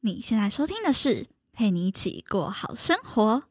[0.00, 3.42] 你现在收听的是陪你一起过好生活。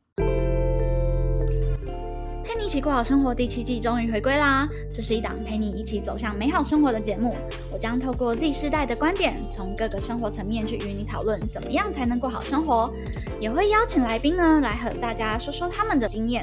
[2.42, 4.66] 陪你一起过好生活第七季终于回归啦！
[4.94, 7.36] 这是一档陪你一起走向美好生活的节目。
[7.70, 12.94] 我将透过 Z 世代的观点，从各个生活层面去与你讨论，怎么样才能过好生活。
[13.42, 16.42] 也会邀请来宾呢，来和大家说说他们的经验。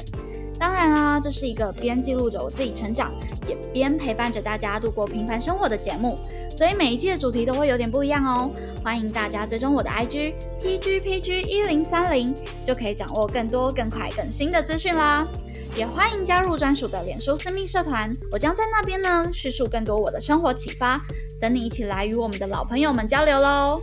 [0.59, 3.13] 当然啊，这是一个边记录着我自己成长，
[3.47, 6.17] 也边陪伴着大家度过平凡生活的节目。
[6.49, 8.49] 所以每一季的主题都会有点不一样哦。
[8.81, 12.33] 欢迎大家追踪我的 IG PGPG 一零三零，
[12.65, 15.27] 就可以掌握更多、更快、更新的资讯啦。
[15.75, 21.01] 也欢迎加入专属的脸书私密社团，我将在那边呢叙述更多我的生活启发，
[21.41, 23.81] 等你一起来与我们的老朋友们交流喽。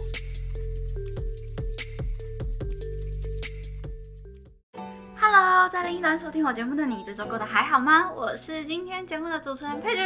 [5.34, 8.10] Hello，在另一端收听我节目的你，这周过得还好吗？
[8.14, 10.04] 我是今天节目的主持人佩君。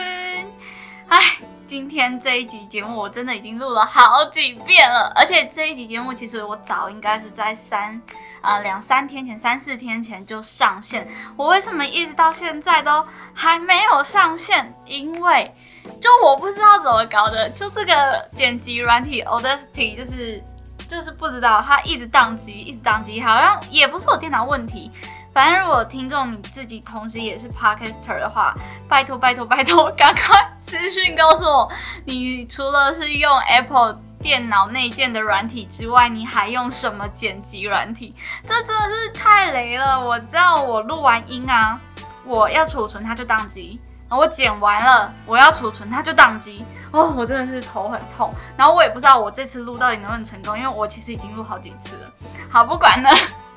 [1.08, 1.18] 哎，
[1.66, 8.00] 今天这一集节目我真的已经录了好几遍了，而且这一集节目其实我早应该是在三
[8.40, 11.08] 啊两三天前、三四天前就上线。
[11.36, 14.72] 我为什么一直到现在都还没有上线？
[14.84, 15.52] 因为
[16.00, 20.40] 就我不知道怎么搞的，就这个剪辑软体 Audacity 就是
[20.86, 24.88] 就是不知道它一直宕机，一直宕机，好像也不是我电脑问题。
[25.36, 28.56] 反正如果听众你自己同时也是 Podcaster 的话，
[28.88, 31.70] 拜托拜托拜托， 赶快私信告诉我，
[32.06, 38.14] 你除了是用 Apple 电脑内建的软体之外，你还用什么剪辑软体？
[38.46, 40.00] 这真的是太雷了！
[40.00, 41.78] 我知道我录完音啊，
[42.24, 48.34] 我要储存它就宕机，然后我剪完了我要储存它就宕机，哦，我真的是头很痛。
[48.56, 52.10] 然后我也不知道我这次录到底能不能成功，因为我其实已经录好几次了。
[52.48, 53.10] 好，不管了。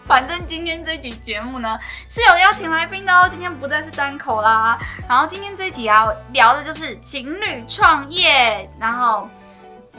[0.09, 4.75] 反正今天这集节目呢是有邀请来宾的哦，今天不再是单口啦。
[5.07, 9.29] 然后今天这集啊聊的就是情侣创业，然后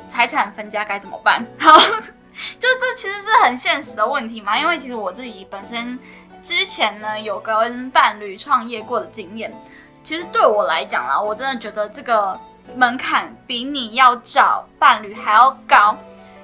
[0.09, 1.47] 财产分家该怎么办？
[1.61, 5.97] 好，就这其实是很现实的问题嘛，因为其实我自己本身
[6.43, 9.55] 之前呢有跟伴侣创业过的经验，
[10.03, 12.37] 其实对我来讲啦，我真的觉得这个
[12.75, 15.97] 门槛比你要找伴侣还要高。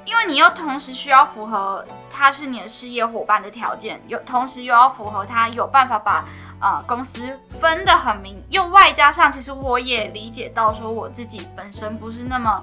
[0.06, 6.24] 因为你又同时需要符合他是你的事业伙伴的条件，又同时又要符合他有办法把
[6.60, 12.62] 呃公司分得很明，又外加上其实我也理解到说我自己本身不是那么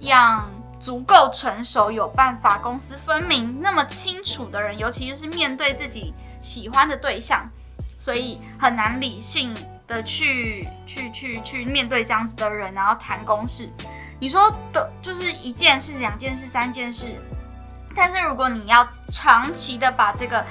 [0.00, 7.50] 样足够成熟，有办法公私分明那么清楚的人，尤其是面对自己喜欢的对象，
[7.98, 9.52] 所以很难理性
[9.88, 13.68] 的去去去去面对这样子的人，然后谈公事。
[14.20, 17.20] 你说的就是一件事、两件事、三件事，
[17.94, 20.44] 但是如果你要长期的把这个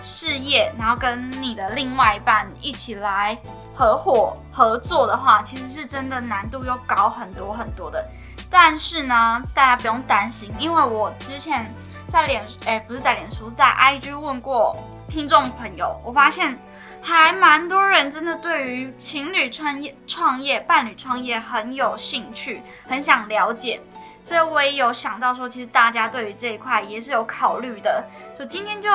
[0.00, 3.38] 事业，然后跟你的另外一半一起来
[3.74, 8.04] 合伙合作的话，其实是真的难度又高很多很多的。
[8.50, 11.72] 但是呢，大家不用担心，因为我之前
[12.08, 14.76] 在脸，哎，不是在脸书，在 IG 问过
[15.10, 16.56] 听众朋友，我发现。
[17.02, 23.80] 还蛮多人真的对于情侣创业、创业、伴侣创业很有兴趣，很想了解，
[24.22, 28.04] 所以我也有想到说，其实大家对于这一块也是有考虑的。
[28.38, 28.90] 就今天就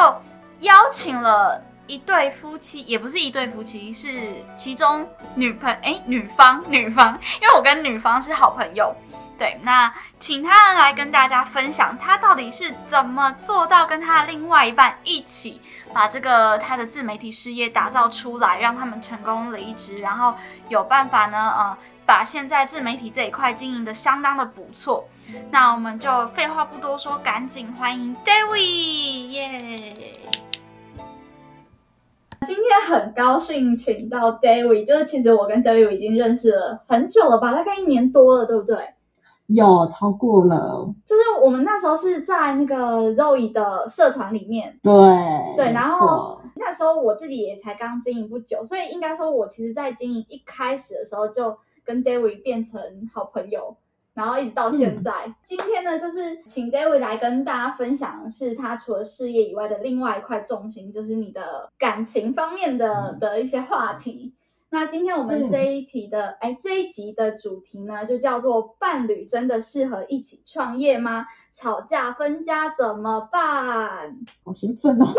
[0.60, 8.96] 邀请了一对夫妻，也不是一对夫妻，是其中女朋哎女方女方，因为我跟女方是好朋友。
[9.38, 15.60] 对，那请他来跟大家分享，他到底是怎么做到跟他另外一半一起
[15.96, 20.36] 把这个他的自媒体事业打造出来，让他们成功离职，然后
[20.68, 25.08] 有办法呢，呃，把现在自媒体这一块经营的相当的不错。
[25.52, 29.94] 那我们就废话不多说，赶紧欢迎 David，耶！
[32.46, 38.95] 今天很高兴请到 David，就是其实我跟 David 已经认识了很久了吧，大概一年多了，对不对？
[39.48, 44.94] 有超过了，就是我们那时候是在那个 Zoe 的社团里面，对
[45.56, 52.82] 对，然后那时候我自己也才刚经营不久，所以应该说我其实在经营一开始的时候就跟 David 变成
[53.14, 53.78] 好朋友，
[54.16, 55.36] 然后一直到现在。
[55.46, 64.34] 今天呢，就是请 David 来跟大家分享的是他除了事业以外的另外一块重心，就是你的感情方面的的一些话题。
[64.76, 71.26] 那今天我们这一题的，哎，这一集的主题呢，就叫做“伴侣真的适合一起创业吗？
[71.54, 75.06] 吵架分家怎么办？”好兴奋哦！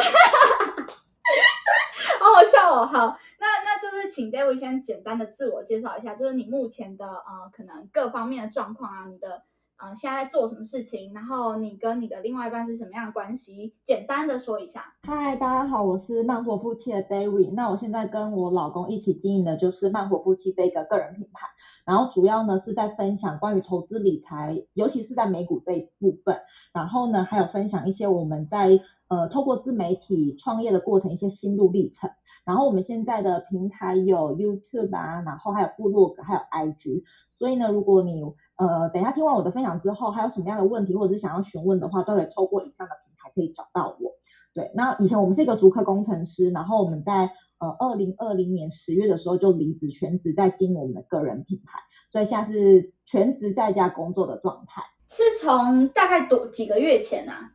[2.21, 2.85] 好好笑哦！
[2.85, 9.45] 好，那那就是请 David 先简单的自我介绍一下，就是你目前的呃，可能各方面的状况啊，你的。
[9.77, 11.13] 啊，现在做什么事情？
[11.13, 13.75] 然后你跟你的另外一半是什么样的关系？
[13.85, 14.95] 简单的说一下。
[15.03, 17.53] 嗨，大家好，我是慢活夫妻的 David。
[17.53, 21.47] 那我现在跟我老公一起经营的就是慢活夫妻这个个人品牌。
[21.85, 26.39] 然后主要呢是在分享关于投资理财，尤其是在美股这一部分。
[26.73, 32.11] 然后呢，还有分享一些我们在呃透过自媒体创业的过程一些心路历程。
[32.47, 37.03] 然后我们现在的平台有 YouTube 啊，然后还有部落格，还有 IG。
[37.35, 38.23] 所以呢，如果你
[38.57, 44.13] 呃等一下听完我的分享之后，还有什么样的问题或者是想要询问的话，都可以透过以上的平台可以找到我。
[44.55, 51.79] 对，那以前我们是一个足科工程师，然后我们在呃二零二零年十月的时候就离职，全职在经营我们的个人品牌，
[52.11, 54.83] 所以现在是全职在家工作的状态。
[55.09, 57.53] 是从大概多几个月前啊？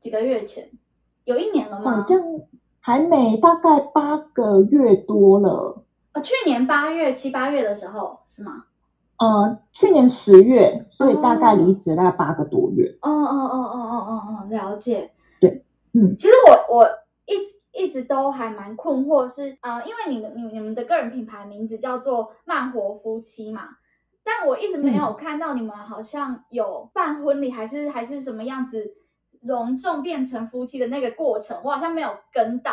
[0.00, 0.70] 几个月前？
[1.24, 1.96] 有一年了吗？
[1.96, 2.20] 好像
[2.78, 5.84] 还没，大概八个月多了。
[6.12, 8.64] 呃，去年八月七八月的时候是吗？
[9.18, 12.96] 呃，去年十月，所以大概离职大概八个多月。
[13.02, 15.10] 哦哦哦哦哦哦哦，了解。
[15.40, 16.88] 对，嗯，其实我我
[17.26, 23.62] 一直一直都还蛮困惑，是呃，因为你的你你们的个人品牌名字叫做慢活夫妻嘛，
[24.22, 28.94] 但我一直没有看到你们好像有办婚礼，还是还是什么样子
[29.40, 32.72] 隆重变成夫妻的那个过程，我好像没有跟到。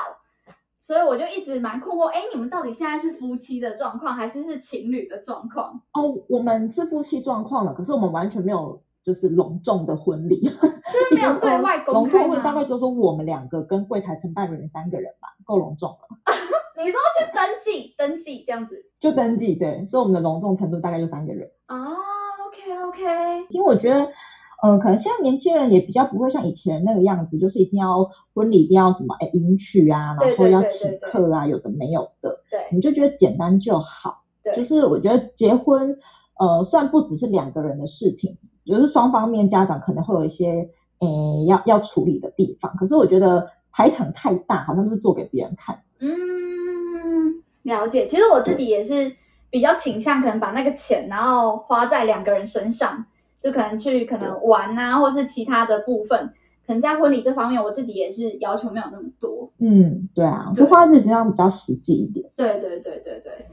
[0.86, 5.82] 所以我就一直蛮困惑，哎，你们到底现在是夫妻的状况，还是是情侣的状况？
[5.94, 15.98] 哦，我们是夫妻状况了，可是我们完全没有就是隆重的婚礼， 就是没有对外公开隆重会大概就是我们两个跟柜台承办人三个人吧，够隆重了。
[16.78, 18.86] 你说去登记，登记这样子？
[19.00, 21.50] 就登记，对，所以我们的隆重程度大概就三个人。
[21.68, 21.98] 哦
[22.48, 24.08] ，OK OK，因为我觉得。
[24.64, 32.42] 嗯，可能现在年轻人也比较不会像以前那个样子，就是一定要婚礼一定要什么哎迎娶啊，然后要请客啊，有的没有的。
[32.50, 34.24] 对，你就觉得简单就好。
[34.44, 35.98] 对，就是我觉得结婚，
[36.40, 40.70] 呃，算不只是两个人的事情，就是双方面家长可能会有一些
[41.00, 42.76] 诶要要处理的地方。
[42.78, 45.82] 可是我觉得排场太大，好像是做给别人看。
[46.00, 48.08] 嗯，了解。
[48.08, 49.12] 其实我自己也是
[49.50, 53.06] 比较倾向，可能把那个钱然后花在两个人身上。
[53.46, 56.34] 就可能去可能玩啊，或是其他的部分，
[56.66, 59.52] 可能在婚礼这方面，我自己也是要求没有那么多。
[59.60, 62.26] 嗯，对啊，就花在自己身上比较实际一点。
[62.36, 63.46] 对对对对对。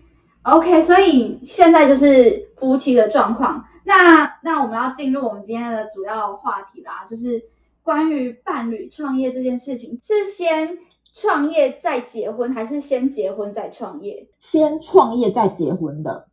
[0.44, 3.62] OK，所以现在就是夫妻的状况。
[3.85, 7.43] 那那我们要进入我们今天的主要话题啦，就是
[7.83, 10.79] 关于伴侣创业这件事情，是先
[11.12, 14.27] 创业再结婚，还是先结婚再创业？
[14.39, 16.29] 先创业再结婚的。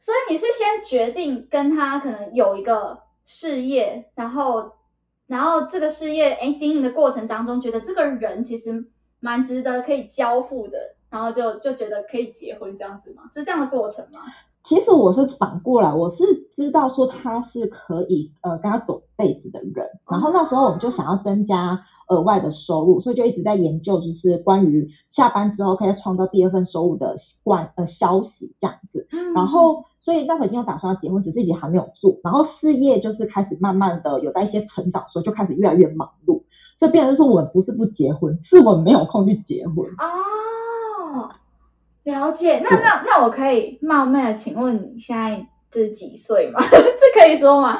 [0.00, 4.72] 所以你是先决定跟他可能有一个事业，然后，
[5.26, 8.86] 然后这个事业哎经营的过程当中，觉得这个人其实
[9.20, 13.30] 蛮值得可以交付的，然后就就觉得可以结婚这样子吗？
[13.34, 14.20] 是这样的过程吗？
[14.64, 16.24] 其实我是反过来，我是
[16.54, 21.80] 知道说他是可以呃跟他走一辈子的人，然后那时候我们就想要增加。
[22.10, 27.14] 额外的收入，所以就一直在研究，就是关于下班之后可以创造第二份收入的
[27.44, 29.06] 关呃消息这样子。
[29.32, 32.16] 然后，所以那时候已经有打算要结婚，只是已经还没有做。
[32.24, 36.42] 然后事业就是开始慢慢的有在一些成长的时候，就开始越来越忙碌。
[36.76, 39.76] 所以变成说，我们不是不结婚，是我们没有空去结婚。
[39.76, 40.04] 哦，
[42.10, 42.60] 了解。
[42.64, 46.60] 那那那我可以冒昧的请问你现在是几岁吗？
[46.70, 47.78] 这可以说吗？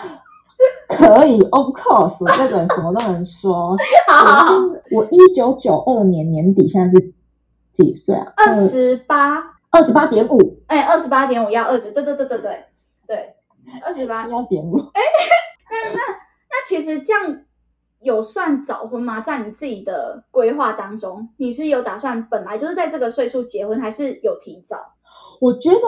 [0.88, 3.76] 可以，of course，我这个人什么都能说。
[4.08, 4.54] 好，
[4.90, 7.14] 我一九九二年年底，现在是
[7.72, 8.30] 几岁啊？
[8.36, 10.60] 二十八，二十八点五。
[10.66, 12.64] 哎，二十八点五要二九，对对对对对
[13.06, 13.34] 对，
[13.82, 14.78] 二十八点五。
[14.92, 15.00] 哎，
[15.70, 17.22] 那那那其实这样
[18.02, 19.20] 有算早婚吗？
[19.20, 24.76] 在你自己的规划当中，你是有打算本来就是在这个岁数结婚，还是有提早？
[25.40, 25.80] 我觉得，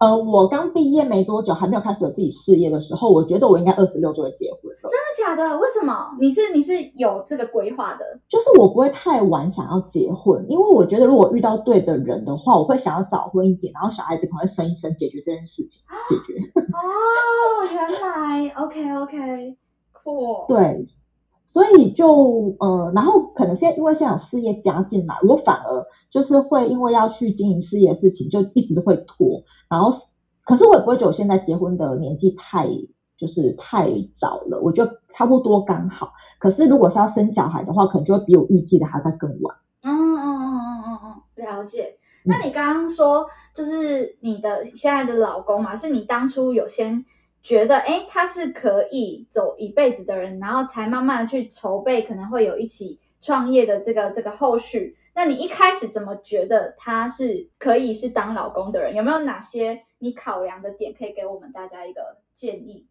[0.00, 4.90] 呃，我刚毕业没多久，还没有开始有自己事业的时候，我觉得我应该二十六就会结婚了。
[4.90, 5.56] 真的假的？
[5.56, 6.14] 为什么？
[6.20, 8.04] 你是你是有这个规划的？
[8.28, 16.38] 就是我不会太晚想要结婚，因为我觉得如果遇到对的人的话，我会想要早婚一点，然后小孩子可能会生一生，解决这件事情，解决。
[16.60, 20.46] 哦，原来，OK OK，cool。
[20.48, 20.84] 对。
[21.50, 29.42] 所以就呃，然后可能现在因为现在有事业加进来，我反而就是会因为要去经营事业的事情，就一直会拖。
[29.70, 29.90] 然后，
[30.44, 32.68] 可是我也不会觉得我现在结婚的年纪太
[33.16, 36.12] 就是太早了，我觉得差不多刚好。
[36.38, 39.56] 可是如果是要生小孩的话，可能就会比我预计的还在更晚。
[39.82, 41.96] 嗯嗯嗯嗯嗯嗯，了解。
[42.24, 47.06] 那你刚刚说就是你的现在的老公嘛，是你当初有先。
[47.42, 54.96] 觉得哎，他是可以走一辈子的人，然后才慢慢的去筹备，可能会有一起创业的这个这个后续。
[55.14, 58.94] 那你一开始怎么觉得他是可以是当老公的人？
[58.94, 62.86] 有没有哪些你考量的点可以给我们大家一个建议？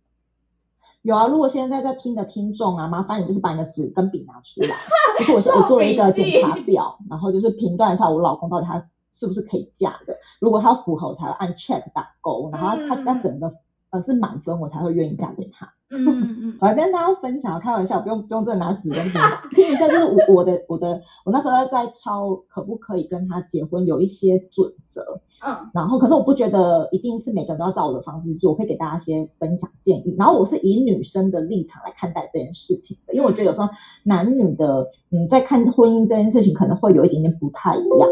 [1.04, 4.78] 有啊，如果现在在听的听众啊，麻烦你就是把你的纸跟笔拿出来，
[5.20, 8.90] 就是我我做了一个检查表，然后就是评断一下我老公到底他。
[9.20, 10.16] 是不是可以嫁的。
[10.40, 13.52] 如果他符合，我才会按 check 打勾，然后他他他整个
[13.92, 15.74] 呃是满分，我才会愿意嫁给他。
[15.90, 19.18] 嗯嗯嗯， 我来跟大家分享，开玩笑，不用不用真的拿纸跟笔
[19.56, 25.02] 听一下，就是我我的我的我那时候在挑可不可以跟他结婚，有一些准则，
[25.46, 30.14] 嗯，然后可是我不觉得一定是每个人都要照我的方式做，我可以给大家一些分享建议。
[30.20, 33.70] 然后我是以女生的立场来看待这件事情的，因为我觉得有时候
[34.04, 38.10] 男女的嗯在看婚姻这件事情可能会有一点点不太一样。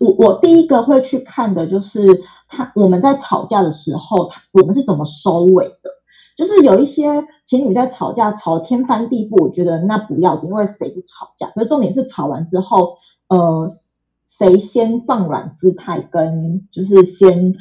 [0.00, 5.90] 嗯，我我第一个会去看的就是他我们在吵架的时候，他我们是怎么收尾的。
[6.36, 11.46] 就是有一些情侣在吵架，吵天翻地覆，我觉得那不要紧，因为谁不吵架？
[11.54, 12.96] 可是重点是吵完之后，
[13.28, 13.68] 呃，
[14.20, 17.54] 谁先放软姿态，跟就是先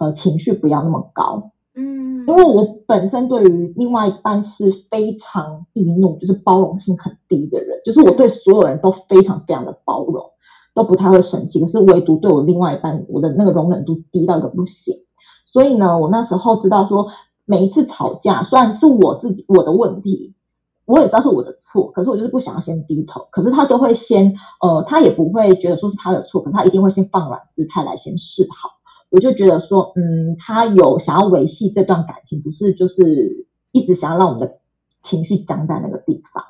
[0.00, 1.52] 呃情绪不要那么高。
[1.76, 10.32] 嗯，因为我本身对于另外一半是非常易怒，就是包容性很低的人，就是我对所有人都非常非常的包容，
[10.76, 14.94] 都不太会生气，可是唯独对我另外一半，我的那个容忍度低到一个不行。
[15.44, 17.08] 所以呢，我那时候知道说。
[17.48, 20.34] 每一次吵架，虽然是我自己我的问题，
[20.84, 23.28] 我也知道是我的错，可是我就是不想要先低头。
[23.30, 28.70] 可是他都会先，呃，他也不会觉得说是他的错，可是他一定会先放软姿态来先示好。
[29.10, 34.58] 我就觉得说，嗯，他有想要维系这段感情，不是就是一直想要让我们的
[35.00, 36.42] 情绪僵在那个地方。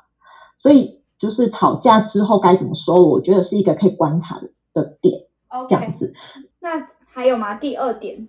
[0.57, 4.39] 所以就是吵架之后该怎么收，我觉得是一个可以观察
[4.73, 5.23] 的点。
[5.67, 6.13] 这样子。
[6.59, 7.55] 那还有吗？
[7.55, 8.27] 第二点。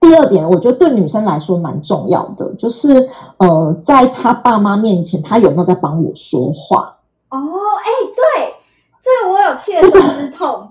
[0.00, 6.98] 第二点，我觉得对女生来说蛮重要的，就是呃，在她爸妈面前，她有没有在帮我说话？
[7.30, 8.54] 哦，哎，对，
[9.02, 10.68] 这个我有切身之痛，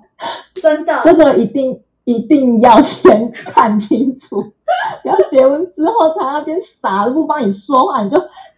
[0.53, 4.41] 真的，这个一定一定要先看清楚，
[5.03, 8.17] 不要结婚之后才那边傻的不帮你说话，你就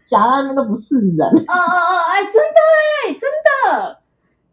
[0.09, 1.27] 假那边都不是人。
[1.27, 2.59] 哦哦哦，哎，真的
[3.05, 4.01] 哎，真的，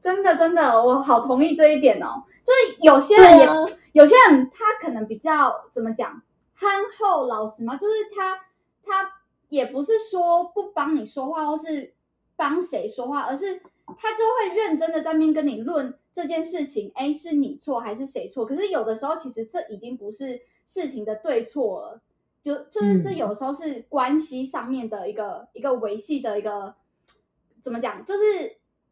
[0.02, 2.22] 真的真的，我好同意这一点哦。
[2.44, 3.46] 就是有些人也，
[3.92, 6.22] 有些人他可能比较怎么讲，
[6.54, 7.76] 憨厚老实嘛。
[7.76, 8.36] 就是他
[8.84, 9.10] 他
[9.48, 11.92] 也不是说不帮你说话，或是
[12.36, 13.60] 帮谁说话，而是
[13.98, 16.92] 他就会认真的在面跟你论这件事情。
[16.94, 18.46] 哎，是你错还是谁错？
[18.46, 22.00] 可是有的时候其实这已经不是事情的对错了，
[22.46, 26.74] 就就是这有时候是关系上面的一个一个维系的一个
[27.60, 28.20] 怎么讲，就是。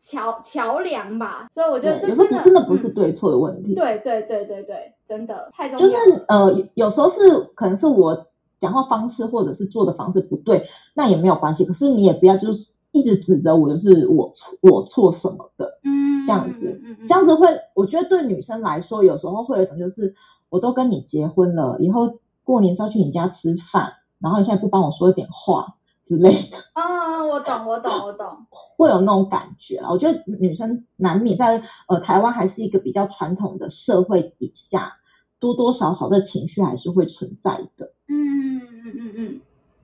[0.06, 3.75] 桥桥梁吧，所以我觉得这真的真的不是对错的问题。
[3.75, 5.87] 对对对对对，真的太重要。
[5.87, 8.26] 就是呃，有时候是可能是我
[8.61, 11.64] 讲话方式或者是做的方式不对，那也没有关系。
[11.64, 20.14] 可是你也不要就是一直指责我，就是我错我错什么的，嗯，这样子，这样子会，我觉得对女生来说，有时候会有一种就是，
[20.50, 25.74] 我都跟你结婚了，以后过年是要去你家吃饭，然后你现在不帮我说一点话。
[26.06, 29.90] 之类的 啊，我懂，我懂，我懂，会有那种感觉啊。
[29.90, 34.98] 我觉得女生难免在呃台湾还是一个比较传统的社会底下，
[35.40, 37.92] 多多少少这情绪还是会存在的。
[38.08, 39.40] 嗯嗯嗯嗯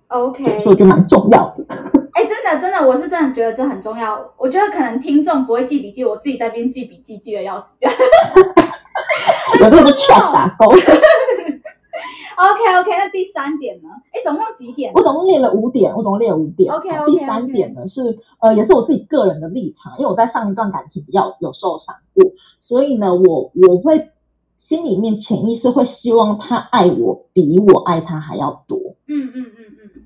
[0.09, 1.65] ，OK，所以我觉得蛮重要的。
[2.13, 4.23] 哎，真的真的，我是真的觉得这很重要。
[4.37, 7.79] 我觉得可能听众不会记笔记，我自己在边记笔记，记得要死。
[9.59, 10.71] 有这个跳打勾。
[12.41, 13.89] OK OK，那第三点呢？
[14.13, 14.93] 哎，总共几点？
[14.95, 16.73] 我总共列了五点，我总共列了五点。
[16.73, 17.13] OK OK。
[17.13, 24.09] 第三点呢是呃，也是我自己个人的立场，因为我在上一段感情比较有受伤过，所以呢，我我会
[24.57, 28.79] 心里面潜意识会希望他爱我比我爱他还要多。
[29.07, 30.03] 嗯嗯嗯嗯。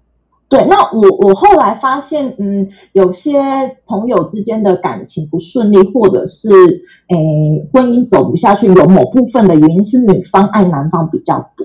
[0.48, 3.40] 对，那我我后来发现，嗯，有些
[3.86, 11.63] 朋友之间的感情不顺利，或者是诶婚姻走不下去，有某部分的原因是女方爱男方比较多。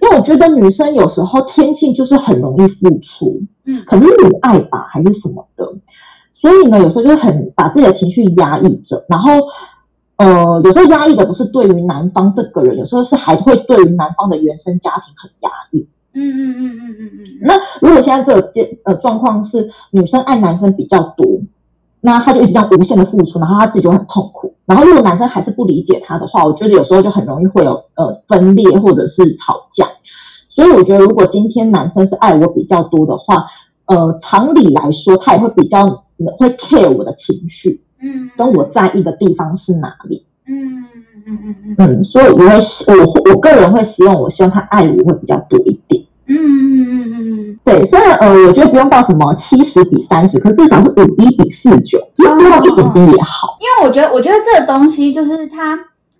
[0.00, 5.64] 因为我觉得女生有时候天性就是很容易付出，嗯，可是母爱吧还是什么的，
[6.32, 9.30] 所以呢，有时候就很把自己的情绪压抑着，然后
[10.16, 15.88] 呃，有时候压抑的不是对于男方这个人，有时候是还会对于男方的原生家庭很压抑。
[16.12, 17.24] 嗯嗯嗯嗯嗯嗯。
[17.42, 21.40] 那如果现在这个阶呃状况是女生爱男生比较多。
[22.02, 24.49] 那她就一直这样无限的付出，然后她自己就很痛苦。
[24.70, 29.84] 然后如果男生还是不理解他的话，我觉得有时候就很容易会有呃分裂或者是吵架。
[30.48, 33.46] 所以我觉得如果今天男生是爱我比较多的话，
[33.86, 36.04] 呃，常理来说他也会比较
[36.38, 41.74] 会 care 我的情绪，嗯，跟我在意的地方是哪里，嗯嗯嗯嗯嗯。
[41.78, 46.04] 嗯，所以我会我我个人会希望我希望他爱我会比较多一点，
[46.36, 47.58] 嗯嗯嗯嗯。
[47.64, 53.58] 对，虽然呃，我觉得不用到什么七十比三十，可至少是五一比四九，就是多一点点也好。
[53.60, 55.76] 因为我觉得，我觉得这个东西就是它，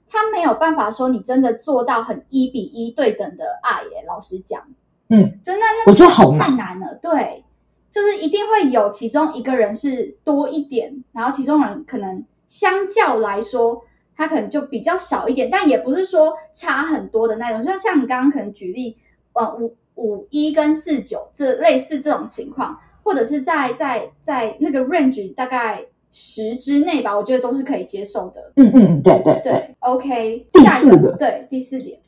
[0.09, 4.05] 它没有办法说你真的做到很一比一对等的爱耶。
[4.07, 4.61] 老实讲，
[5.09, 6.99] 嗯，就那那我觉得好太难了。
[7.00, 7.45] 对，
[7.90, 13.83] 就是一定会有其中一个人是多一点，然后其中人可能相较来说，
[14.17, 17.62] 他可能就比较少一点，但也不是说差很多的那种。
[17.62, 18.99] 就像你刚刚可能举例，
[19.33, 28.52] 呃，五五一跟四九这类似这种情况，或者是在在在那个 range 大概十之内吧，我觉得都是可以接受的。
[28.57, 30.49] 嗯嗯嗯，对对对，OK。
[30.50, 32.00] 第四个对第四点，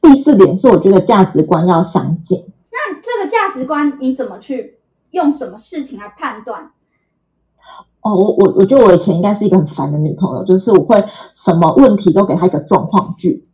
[0.00, 2.46] 第四点是我觉得价值观要相近。
[2.70, 4.78] 那这个价值观你怎么去
[5.10, 6.70] 用什么事情来判断？
[8.02, 11.02] 哦，我我我觉得我以前应该是一个很烦的女朋友，就是我会
[11.34, 13.48] 什么问题都给她一个状况剧，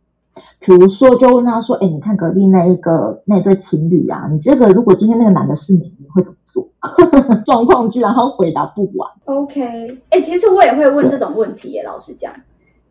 [0.61, 6.67] 比如说就问他说：“哎，你看隔壁那一个那对情侣啊，你觉得如果今天那个男的是你，你会怎么做？”
[7.43, 9.09] 状况居，然后回答不完。
[9.25, 12.31] OK，哎、其实我也会问这种问题耶，老实讲。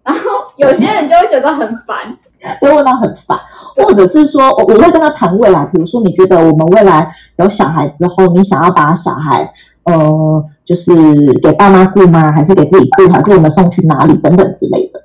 [0.03, 0.21] 然后
[0.57, 2.17] 有些人就会觉得很烦。
[2.59, 3.39] 会问到很烦，
[3.77, 9.53] 或者是说，我我会跟他谈未来，比如说，你觉得我们未来有小孩之后，你想要把小孩，
[9.85, 10.91] 呃，就是
[11.43, 12.33] 给爸妈顾吗？
[12.33, 13.13] 还是给自己顾？
[13.13, 15.00] 还是我们送去哪里等等之类的？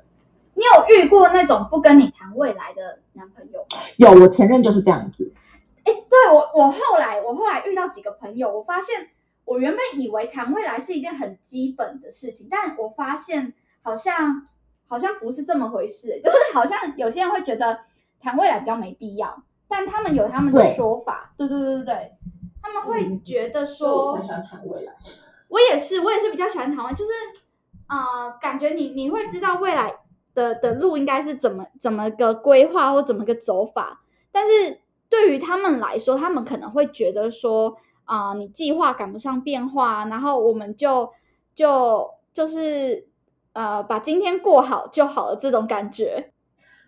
[0.56, 3.78] 你有遇过那种不跟你谈未来的男朋友吗？
[3.98, 5.32] 有，我前任就是这样子。
[5.84, 9.10] 哎，对我，我后来我后来遇到几个朋友，我发现
[9.44, 14.46] 我原本以为谈未来是一件很基本的事情，但我发现好像
[14.88, 17.80] 好像不是这么回事， 就是好像有些人会觉得
[18.18, 22.12] 谈未来比较没必要，但他们有他们的对说法，对对对对对，
[22.62, 24.92] 他们会嗯觉得所以我说很喜欢谈未来。
[25.48, 27.10] 我也是，我也是比较喜欢台湾，就是
[27.88, 29.94] 呃，感觉你你会知道未来
[30.36, 34.78] 的的路应该是怎么怎么个规划或怎么个走法，但是
[35.08, 41.10] 对于他们来说，他们可能会觉得说啊、你计划赶不上变化，然后我们就
[41.56, 43.08] 就就是
[43.52, 46.32] 呃把今天过好就好了这种感觉。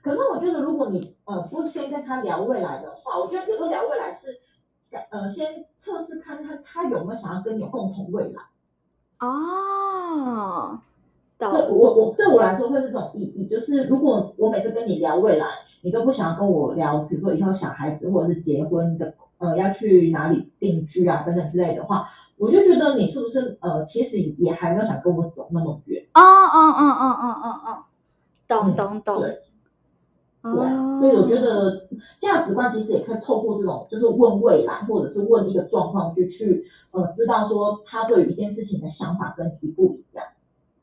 [0.00, 4.38] 可是我觉得，如果你呃不先跟他聊未来的话，我觉得有时候聊未来是，
[5.10, 8.42] 呃，先测试看他他有没有想要跟你有共同未来。
[9.18, 10.80] 哦，
[11.38, 15.46] 对，我我对我来说会是这种意义，就是如果我每次跟你聊未来，
[15.82, 26.04] 你都不想要跟我聊，比如说以后小孩子或者是结婚的，呃，要去哪里定居啊等等之类的话，我就觉得你是不是呃，其实也还没有想跟我走那么远。
[26.14, 27.84] 哦哦哦哦哦哦哦，
[28.48, 29.38] 懂嗯懂懂，对
[30.42, 31.86] 哦对啊，所以我觉得
[32.18, 40.24] 价值观其实也可以透过这种，就是问未来，或者是问一个状况去去呃，知道说他对于一件事情的想法跟你不一样。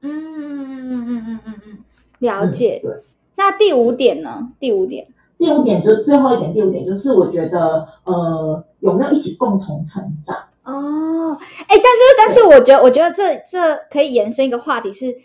[0.06, 1.78] 嗯嗯嗯嗯嗯嗯嗯，
[2.20, 2.80] 了嗯解。
[2.82, 2.92] 对。
[3.36, 4.52] 那第五点呢？
[4.60, 10.36] 第五点，第五点就是最后一点，第五点就是我觉得呃，有没有一起共同成长？
[10.64, 11.38] 哦，
[11.68, 15.18] 哎，但是但是我觉得，我觉得这这可以延伸一个话题是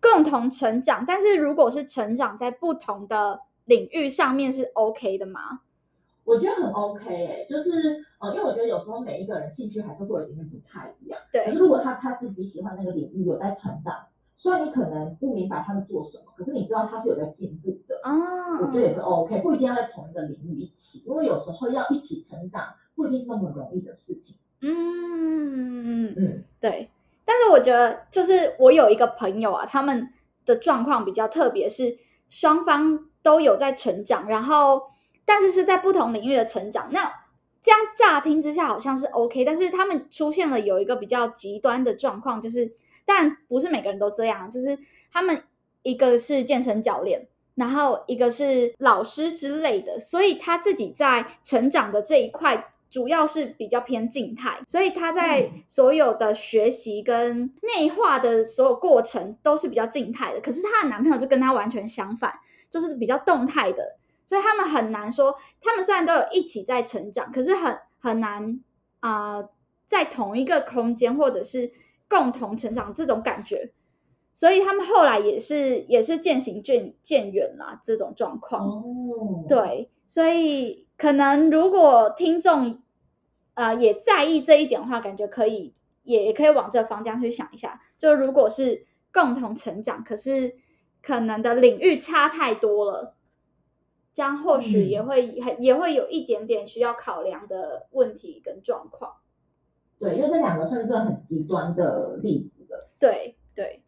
[0.00, 5.40] 共同成长，但是如果是成长在不同的领域上面是 OK 的吗？
[6.24, 11.18] 我觉得很 OK 哎、就是呃，因为我觉得有时候每一个人兴趣还是会有点点不太一样。
[11.32, 13.94] 对可是如果他他自己喜欢那个领域有在成长，
[14.36, 17.98] 虽然你可能不明白他们做什么，可是你知道他是有在进步的。
[18.02, 24.36] 啊，我觉得也是 OK，不一定要在同一个领域一起，因为有时候要一起成长，不一定是那么容易的事情。
[24.60, 26.90] 嗯，嗯，对。
[27.24, 30.10] 但是我觉得，就是我有一个朋友啊，他们
[30.44, 34.82] 的状况比较特别，是双方都有在成长，然后
[35.24, 36.88] 但是是在不同领域的成长。
[36.92, 37.12] 那
[37.62, 42.72] 这样乍听之下好像是 OK，但是他们出现了有一个比较极端的状况，就是
[43.06, 44.78] 但不是每个人都这样，就是
[45.10, 45.42] 他们
[45.82, 47.26] 一个是健身教练。
[47.54, 60.40] 然后一个是老师之类的，所以他自己在成长的这一块主要是比较偏静态，所以他在嗯所有的学习跟内化的所有过程都是比较静态的。
[60.42, 62.30] 可是她的男朋友就跟她完全相反，
[62.70, 68.60] 就是比较动态的，所以他们很难说，他们虽然都有一起在成长，可是很很难
[69.00, 69.48] 啊、呃
[69.86, 71.72] 在同一个空间或者是
[72.08, 73.72] 共同成长这种感觉。
[74.34, 78.66] 所以他们后来也是也是渐行渐渐远啦，这种状况。
[78.66, 82.82] 哦，，对，所以可能如果听众
[83.54, 87.80] 呃也在意这一点的话，感觉可以也也可以往这方向去想一下。
[87.96, 90.56] 就如果是共同成长，可是
[91.02, 93.16] 可能的领域差太多了，
[94.12, 99.14] 这样或许也嗯会、也也会有一点点需要考量的问题跟状况。
[99.98, 102.90] 对，因为这两个算是很极端的例子了。
[102.98, 103.82] 对对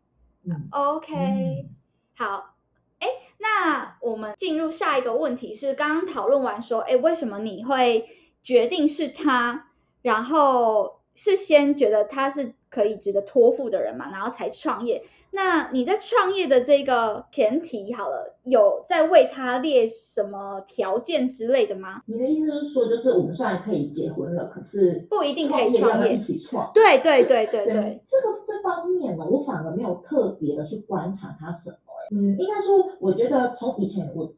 [0.44, 1.68] 嗯，，OK，、嗯
[2.16, 2.54] 好。
[3.00, 3.06] 哎，
[3.38, 8.08] 那我们进入下一个问题是，刚刚讨论完说，哎，为什么你会
[8.42, 9.70] 决定是他？
[10.02, 15.02] 然后是先觉得他是可以值得托付的人嘛，然后才创业。
[15.30, 22.02] 那你在创业的这个前提好了，有在为他列什么条件之类的吗？
[22.06, 26.70] 你的意思是说，就是我们虽然可以结婚了，可是不一定可以创业一起创。
[26.72, 34.32] 对对对对对，这个这方面呢，我反而没有特别的去观察他什么、欸，嗯，应该说，我觉得从以前我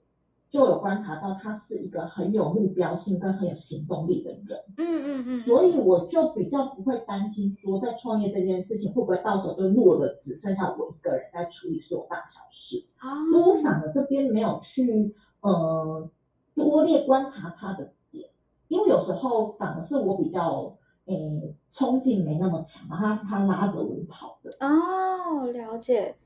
[0.50, 4.60] 就有观察到，他是一个很有目标性跟很有行动力的人。
[4.76, 12.84] 嗯嗯嗯，所以我就比较不会担心说，在创业这件事情会不会到时候就落的只剩下我一个人在处理所有大小事。
[12.98, 16.10] 啊所以我反而这边没有去呃
[16.54, 18.28] 多列观察他的点，
[18.66, 24.56] 因为有时候反而是我比较诶冲劲没那么强，他是他拉着我跑的。
[24.58, 26.16] 哦，了解。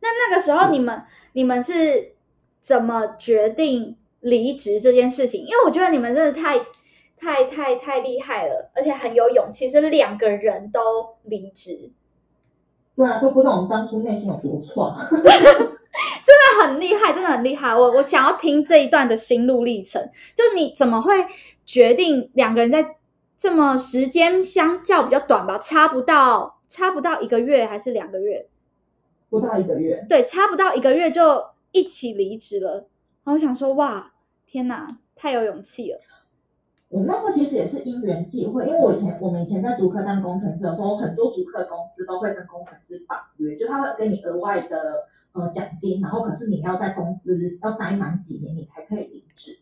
[0.00, 2.13] 那那个时候你们你们是
[2.64, 5.42] 怎么决定离职这件事情？
[5.42, 6.58] 因为我觉得你们真的太
[7.18, 10.80] 太太太厉害了，而且很有勇气，是两个人都
[11.24, 11.90] 离职。
[12.96, 14.96] 对啊，都不知道我们当初内心有多创。
[15.12, 17.74] 真的很厉害，真的很厉害。
[17.74, 21.12] 我我想要听这一段的心路历程，就你怎么会
[21.66, 22.96] 决定两个人在
[23.36, 28.46] 这么时间相较比较短吧，差不到差不到一个月还是两个月？
[29.28, 30.06] 不到一个月。
[30.08, 32.88] 对，差不到一个月就一起离职了。
[33.22, 34.14] 然后我想说，哇，
[34.46, 36.00] 天哪，太有勇气了。
[36.88, 45.08] 我那时候其实也是因缘际会，因为我以前我们以前在主科当工程师的时候，很多主科公司都会跟工程师绑约，就他会给你额外的。
[45.36, 49.58] 呃，奖金，然后可是你要在公司要待满几年，你才可以离职。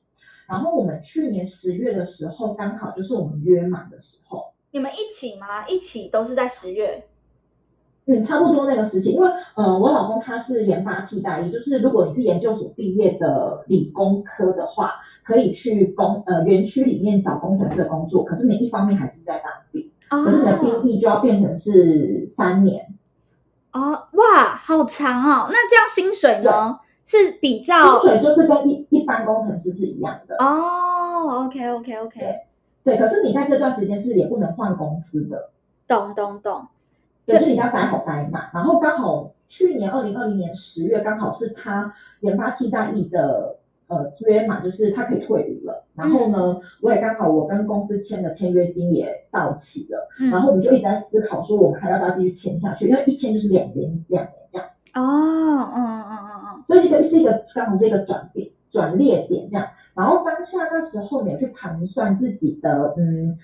[0.47, 4.53] 然后我们去年十月的时候，刚好就是我们约满的时候。
[4.73, 5.67] 你们一起吗？
[5.67, 7.03] 一起都是在十月？
[8.07, 9.13] 嗯，差不多那个时期。
[9.13, 18.25] 因为呃，我老公他是研发替代也，就是如果你是研究所毕业的理工科的话，可以去工呃园区里面找工程师的工作。
[18.25, 22.87] 可是你一方面还是在当兵，可是你的兵役就要变成是三年。
[23.73, 25.49] 哦，哇，好长哦！
[25.51, 26.79] 那这样薪水呢？
[27.05, 31.45] 是比较薪水就是跟一一般工程师是一样的哦。
[31.45, 32.21] OK，OK，OK。
[32.85, 35.51] 对，可是你在这段时间是也不能换公司的。
[35.89, 36.69] 懂懂懂。
[37.27, 43.59] 就是你要待好待满，然后刚好去年二零二零年十月，刚好是他研发替代役的。
[43.89, 45.85] 呃，约嘛，就是他可以退伍了。
[45.95, 50.09] 然后呢，我也刚好我跟公司签的签约金也到期了。
[50.19, 50.31] 嗯。
[50.31, 52.89] 然后我们就一直在思考说，我们还要不要继续签下去？
[52.89, 54.67] 因为一签就是两年，两年这样。
[54.95, 56.63] 哦，嗯嗯嗯嗯嗯。
[56.65, 59.69] 所以这个是一个刚好是一个转变转捩点这样。
[59.93, 63.37] 然后当下那时候也去盘算自己的嗯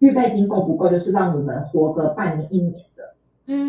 [0.00, 3.11] 预备金够不够，就是让你们活个半年一年的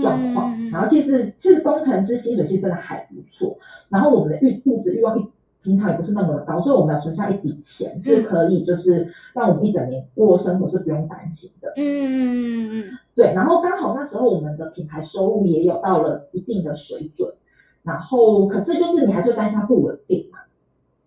[0.01, 0.69] 状况。
[0.69, 3.57] 然后其实其实工程师薪水其实真的还不错。
[3.89, 5.29] 然后我们的欲物质欲望一。
[5.63, 11.71] 平常也不是那么的高，所以我们要存下一笔钱，是可以就是让我们一整年过生活是不用担心的。
[11.77, 17.35] 嗯嗯嗯嗯对，然后刚好那时候我们的品牌收入也有到了一定的水准，
[17.81, 20.39] 然后可是就是你还是担心它不稳定嘛。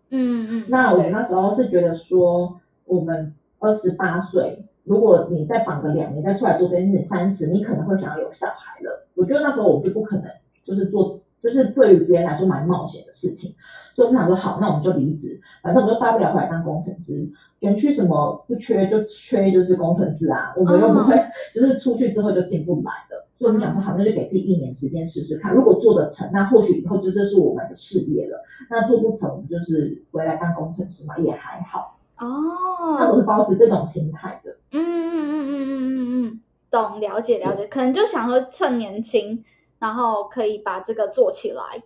[0.09, 0.65] 嗯嗯。
[0.69, 9.07] 那我们那时候是觉得说，我们二十八岁，如果你再绑个两年再出来做这件事，三十你可能会想要有小孩了。
[9.15, 10.25] 我觉得那时候我们就不可能
[10.63, 11.21] 就是做。
[11.39, 13.55] 就是对于别人来说蛮冒险的事情，
[13.93, 17.31] 所以我们想说好，那我们就离职，反正我们就大不了回来当工程师。
[17.61, 21.15] 园区什么不缺就缺就是工程师啊，我们又不会
[21.55, 23.27] 就是出去之后就进不来的。
[23.39, 28.43] 所以我们想说好，那就给自己一年时间试试看，如果做得成，那或许以后就这是我们的事业了。
[28.71, 31.96] 那做不成，我们就是回来当工程师嘛，也还好。
[32.19, 34.57] 哦，他总是保持这种心态的。
[34.73, 39.45] 嗯嗯嗯嗯嗯嗯嗯，懂，了解了解，可能就想说趁年轻。
[39.79, 41.83] 然后可以把这个做起来，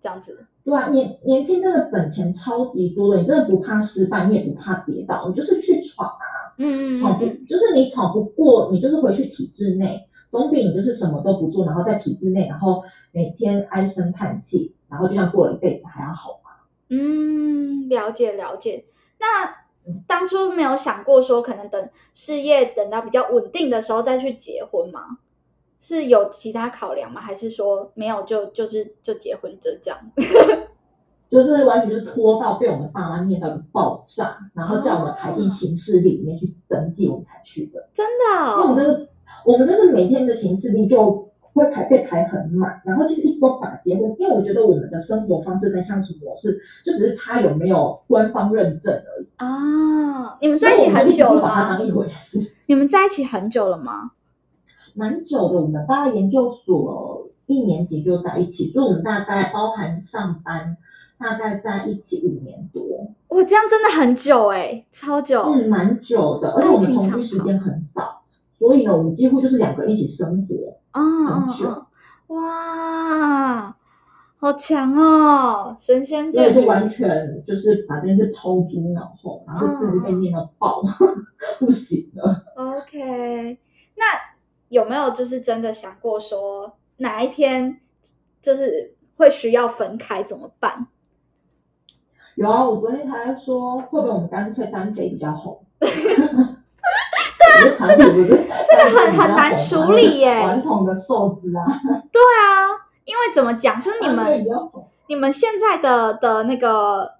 [0.00, 0.46] 这样子。
[0.64, 6.54] 对啊，年年轻真的本钱超级多的，你真的不怕失败，你也不怕跌倒，你就是去闯啊。
[6.58, 7.00] 嗯嗯。
[7.00, 16.50] 闯不就是你闯不过，你就是回去体制内，总比你就是什么都不做，然后在体制内，然后每天唉声叹气，然后就像过了一辈子还要好吗？
[16.90, 18.84] 嗯，了解了解。
[19.18, 19.56] 那
[20.06, 25.18] 当初没有想过说，可能等事业等到比较稳定的时候再去结婚吗？
[25.78, 27.20] 是有其他考量吗？
[27.20, 29.98] 还是说没有就就是就结婚就这样？
[31.28, 37.88] 就是完全是拖到被我们爸妈念到爆炸，然后叫我们排进行事历里面去登记，我们才去的。
[37.94, 38.52] 真的？
[38.52, 39.08] 因为我们这
[39.44, 41.25] 我们这是每天的行事历就
[41.56, 49.26] 会排被排很满，然后其实一直都打结婚，因为我觉得我们的生活方式跟相处模式就只是差有没有官方认证而已。
[49.36, 51.48] 啊，你们在一起很久了吗？
[51.48, 52.52] 把它当一回事。
[52.66, 54.12] 你们在一起很久了吗？
[54.94, 60.76] 蛮久的，我们大概研究所一年级就在一起，所以我们大概包含上班，
[61.18, 62.82] 大概在一起五年多。
[63.28, 65.42] 哇，这样真的很久哎，超久。
[65.42, 68.15] 嗯，蛮久的，而且我们同居时间很早，
[68.58, 71.86] 所以呢，我们几乎就是两个人一起生活啊，很久。
[72.28, 73.76] 哇，
[74.38, 80.82] 好强哦，神仙对，就完全就是把这件事抛诸脑后，然后自己被念到爆，
[81.60, 82.44] 不行了。
[82.56, 83.58] OK，
[83.96, 84.04] 那。
[84.68, 87.78] 有没有就是真的想过说哪一天
[88.42, 90.88] 就是会需要分开，怎么办？
[92.34, 95.60] 有啊，我昨天还在说，会不会我们干脆单飞比较好？
[95.78, 95.88] 对
[97.78, 98.12] 啊，这个
[98.78, 101.64] 这个很很难处理耶，传统的瘦子啊。
[102.12, 102.68] 对啊，
[103.04, 104.44] 因为怎么讲，就是你们
[105.08, 107.14] 你们现在的的那个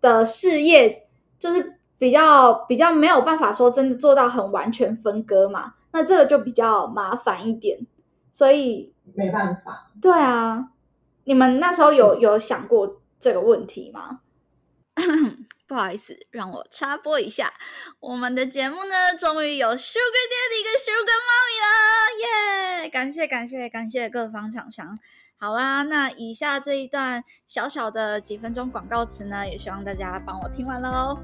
[0.00, 1.06] 的事业，
[1.38, 7.78] 就是比较比较没有办法说真的做到很完全分割嘛，那这个就比较麻烦一点，
[8.32, 9.90] 所以没办法。
[10.00, 10.70] 对啊，
[11.24, 14.20] 你们那时候有有想过这个问题吗？
[15.70, 17.54] 不好意思，让我插播一下，
[18.00, 22.88] 我们的节目呢，终于有 Sugar Daddy 跟 Sugar Mommy 了，耶！
[22.88, 24.98] 感谢感谢感谢各方厂商。
[25.38, 31.16] 好啦，那以下这一段小小的几分钟广告词呢，也希望大家帮我听完喽。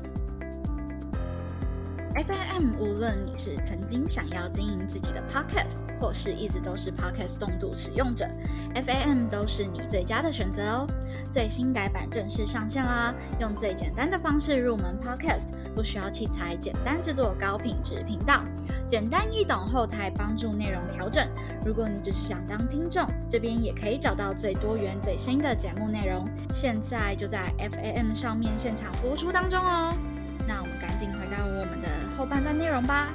[2.16, 8.26] FAM，无论你是曾经想要经营自己的 Podcast，或是一直都是 Podcast 重度使用者
[8.74, 10.86] ，FAM 都是你最佳的选择哦。
[11.30, 13.14] 最新改版正式上线啦！
[13.38, 18.42] 用最简单的方式入门 Podcast，不需要器材，简单制作高品质频道，
[18.86, 21.28] 简单易懂后台帮助内容调整。
[21.66, 26.26] 如果你只是想当听众，这边也可以找到最多元最新的节目内容。
[26.50, 29.92] 现在就在 FAM 上面现场播出当中哦。
[30.48, 31.65] 那我们赶紧回到我
[32.16, 33.12] 后半段内容吧。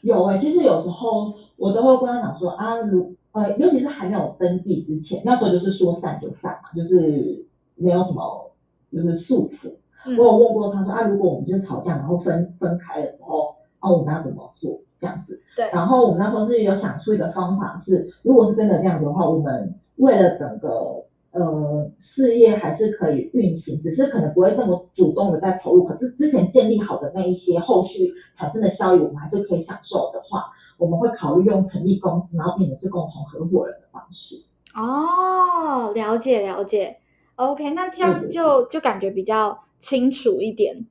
[0.00, 8.50] 有哎，其实有时候我都会跟他讲说啊，如呃，尤其是还没有登记之前，那时候就是说散就散嘛，就是没有什么
[8.90, 9.74] 就是束缚。
[10.16, 15.42] 我有问过他说啊，如果我们就是吵架，然后分分开的时候，啊，我们要怎么做这样子？
[15.54, 15.68] 对。
[15.70, 21.04] 然后我们那时候是有想出一个方法，是如果是真的这样子的话，我们为了整个。
[21.32, 25.84] 呃，事业还是可以运行，只是可能不会那么主动的在投入。
[25.84, 34.42] 可是之前建立好的那一些后续产生的效益，我们还是可以享受的话，我们会考虑用成立公司，然后变成是共同合伙人的方式。
[34.74, 36.96] 哦，了解了解。
[37.36, 40.86] OK，那这样就就感觉比较清楚一点。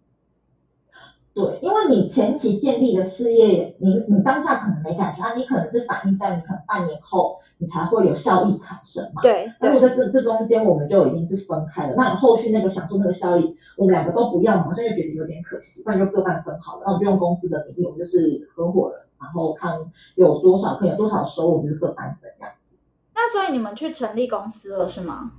[1.34, 9.22] 对，因为你前期建立的事业，你你当下可能没感觉啊，你可能是反映在你可能半年后，你才会有效益产生嘛。
[9.22, 9.50] 对。
[9.62, 16.84] 那如果在这这中间，我们就已经是分开了，那你后续那个享受那个效益，我们两个都不要，好像又觉得有点可惜，不然就各半分好了。
[16.86, 19.80] 那我们就用公司的名义，我们就是合伙人，然后看
[20.16, 22.76] 有多少可以有多少收入，我们就各半分这样子。
[23.14, 25.32] 那所以你们去成立公司了是吗？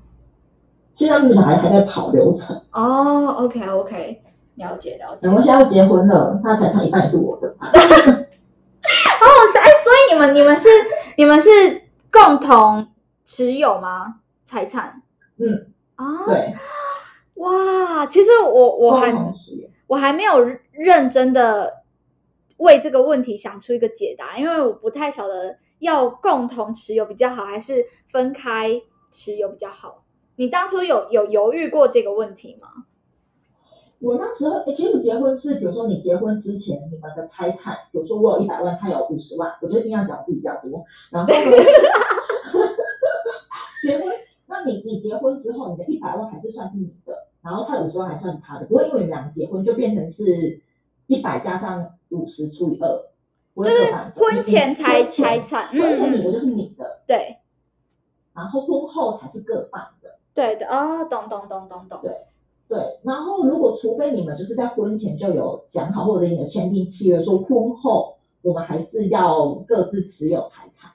[0.95, 2.63] 现在目前还还在跑流程。
[2.73, 4.23] 哦，OK OK。
[4.61, 7.49] 了解了解，我们现在要结婚了，他财产一半也是我的。
[7.59, 10.69] 哦，哎，所以你们你们是
[11.17, 11.49] 你们是
[12.11, 12.87] 共同
[13.25, 14.21] 持有吗？
[14.45, 15.03] 财产？
[15.39, 16.55] 嗯，啊，对，
[17.35, 19.13] 哇，其实我我还
[19.87, 21.83] 我还没有认真的
[22.59, 30.05] 为这个问题想出一个解答，因为我不太晓得要共同持有比较好，还是分开持有比较好。
[30.37, 32.69] 你当初有有犹豫过这个问题吗？
[34.01, 40.85] 我那时候，其实结婚是，比如说你结婚之前，你们的财产，比如说我有一百万，他有五十万，我就一定要讲自己比较多。
[41.11, 41.31] 然后
[43.83, 44.07] 结婚，
[44.47, 50.63] 那你你结婚之后，你的一百万还是算是你的，然后他的五十万还算是他的，不会因为你们俩结婚就变成是
[51.07, 52.89] 一百加上五十除以二，
[53.63, 57.37] 就是婚前财财产，婚前你的就是你的，对，
[58.33, 62.17] 然后婚后才是各半的，对的，哦，懂懂懂懂懂，对。
[62.71, 70.93] 对，然后如果除非你们就是在婚前就有讲好，或者你有签订契约，说婚后我们还是要各自持有财产。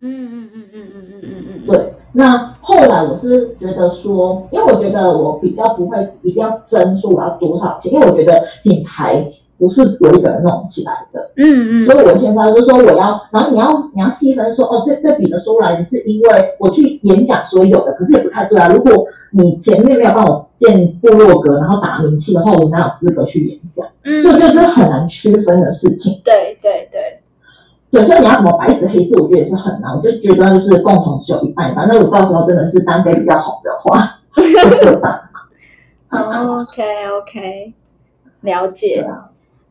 [0.00, 1.66] 嗯嗯嗯嗯嗯嗯嗯嗯。
[1.66, 11.30] 对，那后来我是觉得说，因为我觉得我比较不会一定要争说我要多少钱，因为我觉得品牌不是我一个人弄起来的。
[11.36, 11.86] 嗯嗯。
[11.86, 19.06] 所以我现在就说我要，然后你要你要细分说，哦，这这笔的收入来是因为我去演讲所以有的，可是也不太对啊，如果。
[19.36, 23.84] 你前面没有帮我建部落格，然后打名气的话，我哪有资格去演讲？
[24.04, 26.22] 嗯，所以我觉得这是很难区分的事情。
[26.24, 27.18] 对对对，
[27.90, 29.90] 对，所以你要什么白纸黑字，我觉得也是很难。
[29.92, 34.20] 我就觉得就是共同持有一半，反正我到时候真的是单飞比较好的话，
[34.80, 35.20] 各半。
[36.10, 36.84] OK
[37.18, 37.74] OK，
[38.42, 39.04] 了解。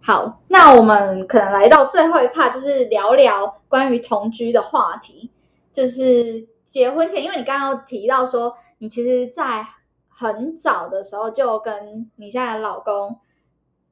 [0.03, 5.31] 好，那我们可能来到最后一 part，就是聊聊关于同居的话题，
[5.71, 8.55] 就是结婚前，因为你刚刚提到说。
[8.79, 9.65] 你其实，在
[10.09, 13.17] 很早的时候就跟你现在的老公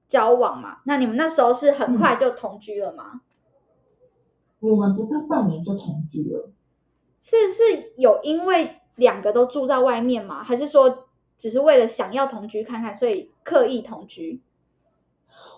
[0.09, 0.79] 交往嘛？
[0.83, 3.21] 那你们那时候是很快就同居了吗？
[4.59, 6.49] 我们不到半年就同居了。
[7.21, 10.43] 是是有因为两个都住在外面吗？
[10.43, 14.41] 还是说只是为了想要同居看看，所以刻意同居？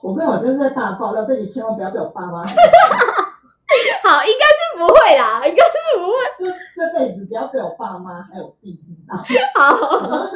[0.03, 2.43] 我跟我真是在大爆料，这里千万不要被我爸妈。
[4.03, 6.13] 好，应该是不会啦，应该是不会。
[6.37, 9.15] 就这辈子不要被我爸妈还有弟听到，
[9.55, 10.27] 好，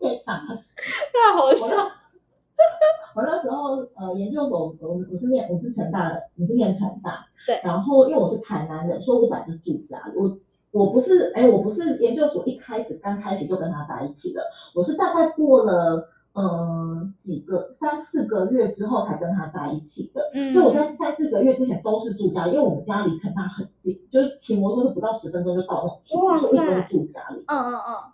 [0.00, 0.64] 被打死。
[1.12, 1.76] 太好我笑。
[1.76, 10.14] 那我那时候呃研究所，我我是念我是成大的，我是念成大，对然后因为我是台南人，所以我本来就住家里。
[10.16, 10.38] 我
[10.70, 14.42] 我不是哎，我不是研究所一开始刚开始就跟他在一起的，
[14.74, 20.30] 我是大概过了呃几个三四个月之后才跟他在一起的。
[20.34, 27.44] 嗯所以我在三四个月之前都是住家里，因为我们家离成大很近，就是骑摩托车不到十分钟就到那种距哇离，所以我一直都住家里。
[27.46, 28.12] 嗯嗯嗯，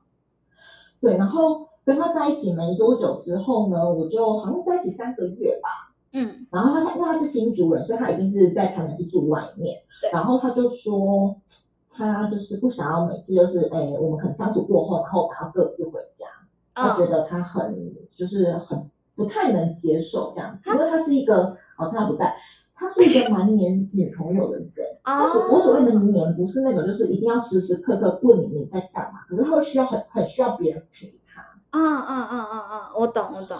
[1.00, 5.68] 对，然后跟他在一起没多久之后呢，我就好像在一起三个月吧。
[6.10, 10.10] 嗯然后他因为他是新竹人，所以他一定是在台南是住外面对。
[10.10, 11.36] 然后他就说，
[11.92, 16.26] 他就是不想要每次就是哎，我们可能相处过后，然后把他各自回家。
[16.78, 22.34] 他觉嗯，得他很就是很不太能接受这样子，因为他是一个，好像他不在，
[22.74, 24.68] 他是一个蛮黏女朋友的人。
[25.02, 31.42] 啊我所谓的黏，不是那种就是一定要时时刻刻问你你在干嘛，可是他需要很很需要别人陪他。
[31.70, 33.56] 嗯嗯嗯嗯嗯，我懂我懂。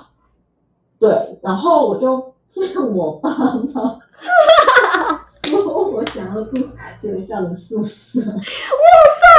[0.98, 3.98] 对，然后我就骗我爸妈，
[5.44, 6.56] 说我想要住
[7.00, 8.34] 学校的宿舍，哇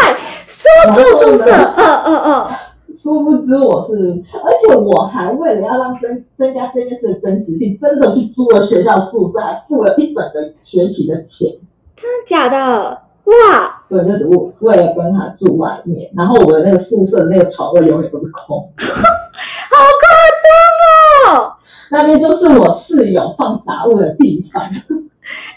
[0.07, 2.51] 塞说住宿舍，嗯嗯嗯，
[2.97, 11.49] 殊不知我是，而且我还为了要让增增加这件事的真实性，真的去租了学校宿舍，还付了一整个学期的钱。
[11.95, 13.01] 真的假的？
[13.25, 21.53] 哇，对，就是我为了跟他住外面，然后我的那个宿舍的那个床位永远都是空， 好夸张哦！
[21.91, 24.63] 那边就是我室友放杂物的地方。
[24.65, 24.71] 哎，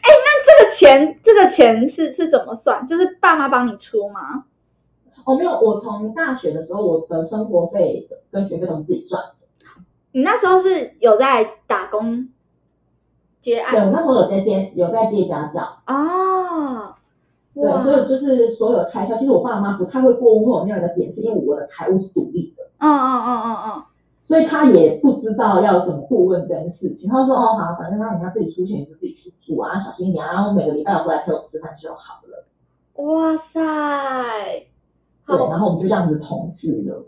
[0.05, 2.87] 那这个钱，这个钱是是怎么算？
[2.87, 4.45] 就是爸妈帮你出吗？
[5.25, 9.47] 哦，没有，我从大学的时候，我的生活费跟学费都是自己赚的。
[10.13, 12.29] 你那时候是有在打工
[13.41, 16.95] 接案对，我那时候有在接有在接家教，哦？
[17.55, 23.85] 对，所以就是所有的开销，其实我爸妈不太会过问我那样的点，是因为我的财务是独立的，嗯嗯嗯嗯嗯，
[24.23, 27.11] 所以他也不知道要怎么过问这件事情。
[27.11, 32.47] 他就说哦好，反正让你要自己出钱，你就自己去住啊，小心一点啊，然后每个礼拜有回来陪我吃饭就好了。
[33.05, 33.61] 哇塞，
[35.27, 37.07] 对，然后我们就这样子同居了。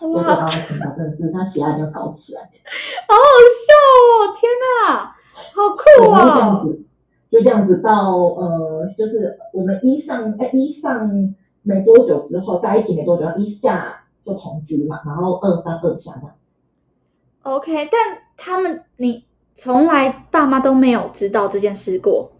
[0.00, 2.42] 我给哇，他听到真的是他血压就高起来，
[3.08, 3.24] 好好
[3.64, 3.72] 笑
[4.10, 4.36] 哦！
[4.38, 5.14] 天哪，
[5.54, 6.64] 好，酷然后就这样哦！
[6.64, 6.84] 子，
[7.30, 16.34] 就这样子到呃，就是我们一上哎一上没多久之后在一起没多久，一下就同居嘛，然后二三二下这样。
[17.42, 22.30] OK，但他们你从来爸妈都没有知道这件事过。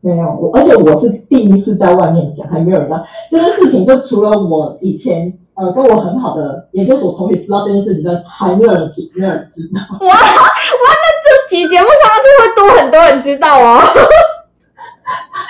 [0.00, 3.84] 没有，我而且我是第一次在外面讲，还没有人知道这件事情。
[3.84, 9.80] 就除了我以前呃跟我很好的研究所同学知道这件事情，但还没有人知，没有人知道。
[10.06, 13.80] 哇 哇，那这期节目上就会多很多人知道哦。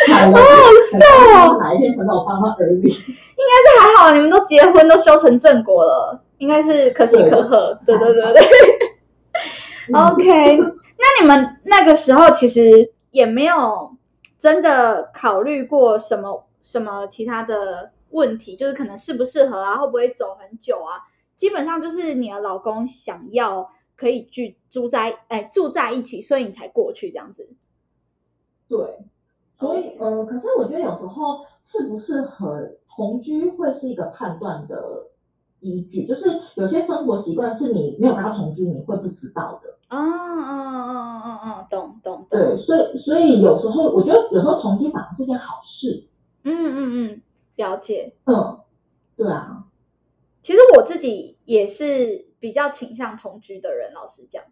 [0.08, 0.98] 好好笑
[1.50, 2.88] 哦哪一天传到我爸妈耳里？
[2.88, 7.78] 这还好，你们都结婚，都修成正果了，应该是可喜可贺。
[7.84, 8.42] 对对对对。
[9.92, 13.90] OK，那你们那个时候其实也没有
[14.38, 21.02] 真的考虑过什么什么其他的问题，就是可能适不适合啊，会不会走很久啊？
[21.36, 27.50] 基本上就是你的老公想要可以去住在哎住在一起，所以你才过去这样子。
[28.68, 28.78] 对，
[29.58, 35.08] 所以呃，可是我觉得有时候适不适合同居会是一个判断的
[35.60, 39.70] 依据，就是有些生活习惯是你没有跟他同居你会不知道的。
[39.88, 42.38] 哦哦哦哦哦哦，懂懂懂。
[42.38, 46.04] 对，所以所以有时候我觉得有时候同居反而是件好事。
[46.44, 47.22] 嗯嗯嗯，
[47.56, 48.12] 了解。
[48.24, 48.60] 嗯，
[49.16, 49.64] 对啊，
[50.42, 54.42] 其实我自己也是比较倾向同居的人，老实讲，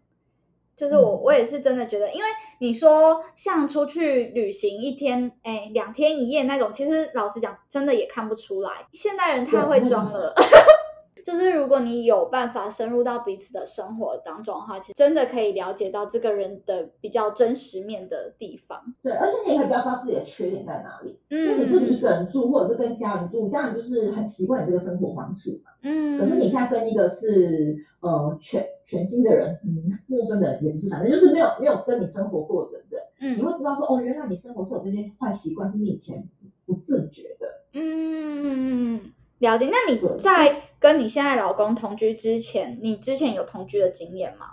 [0.75, 2.27] 就是我、嗯我也是真的觉得，因为
[2.59, 8.87] 你说像出去旅行一天，哎，两天一夜那种，其实老实讲，真的也看不出来。
[8.91, 10.33] 现代人太会装了。
[11.27, 18.81] 就是如果你有办法深入到彼此的生活当中的话，其实真的可以了解到这个人的比较真实面的地方。
[19.03, 21.19] 对，而且你也可以比较知道自己的缺点在哪里。
[21.27, 25.71] 因为嗯你自己一个人住，或者是跟家人住，家人就是很习惯你这个生活方式嘛。
[25.81, 36.25] 嗯，可是你现在跟一个是呃全全新的人，嗯，陌生的人也不是，反正就是没有没有跟你生活过的人，嗯你嗯会知道说哦，原来你生活是有这些坏习惯，是你以前
[36.65, 37.47] 不自觉的。
[37.73, 39.69] 嗯嗯嗯嗯，了解。
[39.69, 44.45] 那你在跟你现在老公同居之前，你之前有同居的经验吗？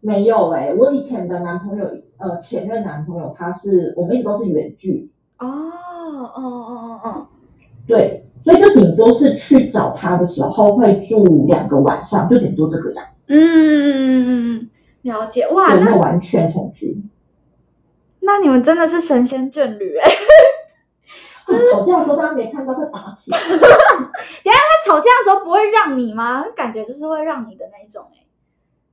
[0.00, 1.84] 没有哎、我以前的男朋友，
[2.18, 7.26] 呃，前任男朋友，他是我们一直都是远距，哦哦哦哦哦，
[7.86, 14.70] 对，所以就顶多是去找他的时候会住两个晚上，就顶多这个样，嗯嗯嗯嗯嗯，
[15.02, 15.48] 了解。
[15.48, 17.02] 哇，对，没有那完全同居。
[18.20, 20.10] 那那你们真的是神仙眷侣哎！
[21.72, 23.38] 吵架的时候大家没看到会打起来。
[23.38, 24.57] 等下他
[24.88, 26.42] 吵架的时候不会让你吗？
[26.56, 28.24] 感觉就是会让你的那一种哎。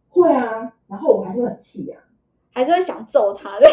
[0.10, 2.02] 会啊，然后我还是很气啊，
[2.54, 3.68] 还是会想揍他的。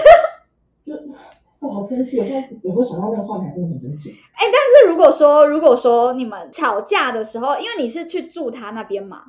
[0.87, 0.95] 就
[1.59, 4.11] 我好生气，有时候有时候想到那个画面还是很生气。
[4.35, 9.25] 哎，但是如果说如果说你们吵架的时候，因为你是去住他那边嘛，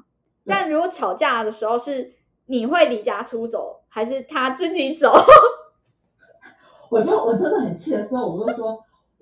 [0.46, 2.14] 但如果吵架的时候是
[2.46, 5.12] 你会离家出走，还是他自己走？
[6.89, 8.80] 我就我真的很气的时候，我就说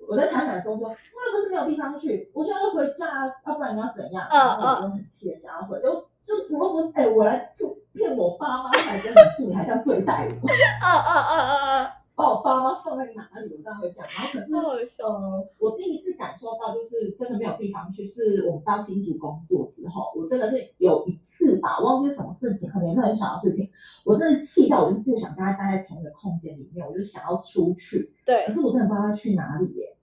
[0.08, 4.26] 我在台南的时候说，我又不是没有地方去，我现在就回家，要不然你要怎样？
[4.30, 10.48] 然后我就很气的想要回，就就我又不是哎，我来住骗我爸妈来跟你住，你还这样对待我？
[10.84, 11.96] 啊啊啊啊啊！
[12.22, 13.50] 把我爸妈放在哪里？
[13.52, 14.06] 我这样会讲。
[14.06, 14.54] 然后可是，
[15.02, 23.68] 呃，我第一次感受到就是真的没有地方去，是我们到新竹工作之后，我真的是有一次吧，忘记什么事情，可能也是很小的事情，
[24.04, 28.14] 我真的气到我就是不想跟他待在同一个空间里面，我就想要出去。
[28.24, 28.44] 对。
[28.46, 29.96] 可是我真的不知道他去哪里耶。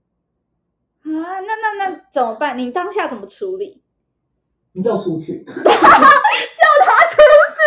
[1.04, 2.58] 啊，那那那怎么办？
[2.58, 3.82] 你当下怎么处理？
[4.74, 5.44] 你就出去。
[5.48, 5.64] 叫他
[7.08, 7.16] 出
[7.56, 7.62] 去，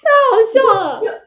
[0.00, 1.21] 太好笑了。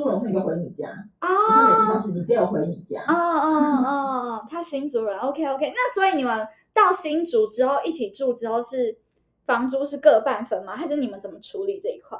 [0.00, 0.88] 因为他是新主人，所以你就回你家
[1.18, 1.28] 啊。
[1.48, 3.00] 他没地方去，你就回你家。
[3.06, 5.72] 哦哦哦他新主人，OK OK。
[5.74, 8.98] 那所以你们到新竹之后一起住之后，是
[9.46, 10.76] 房租是各半分吗？
[10.76, 12.18] 还是你们怎么处理这一块？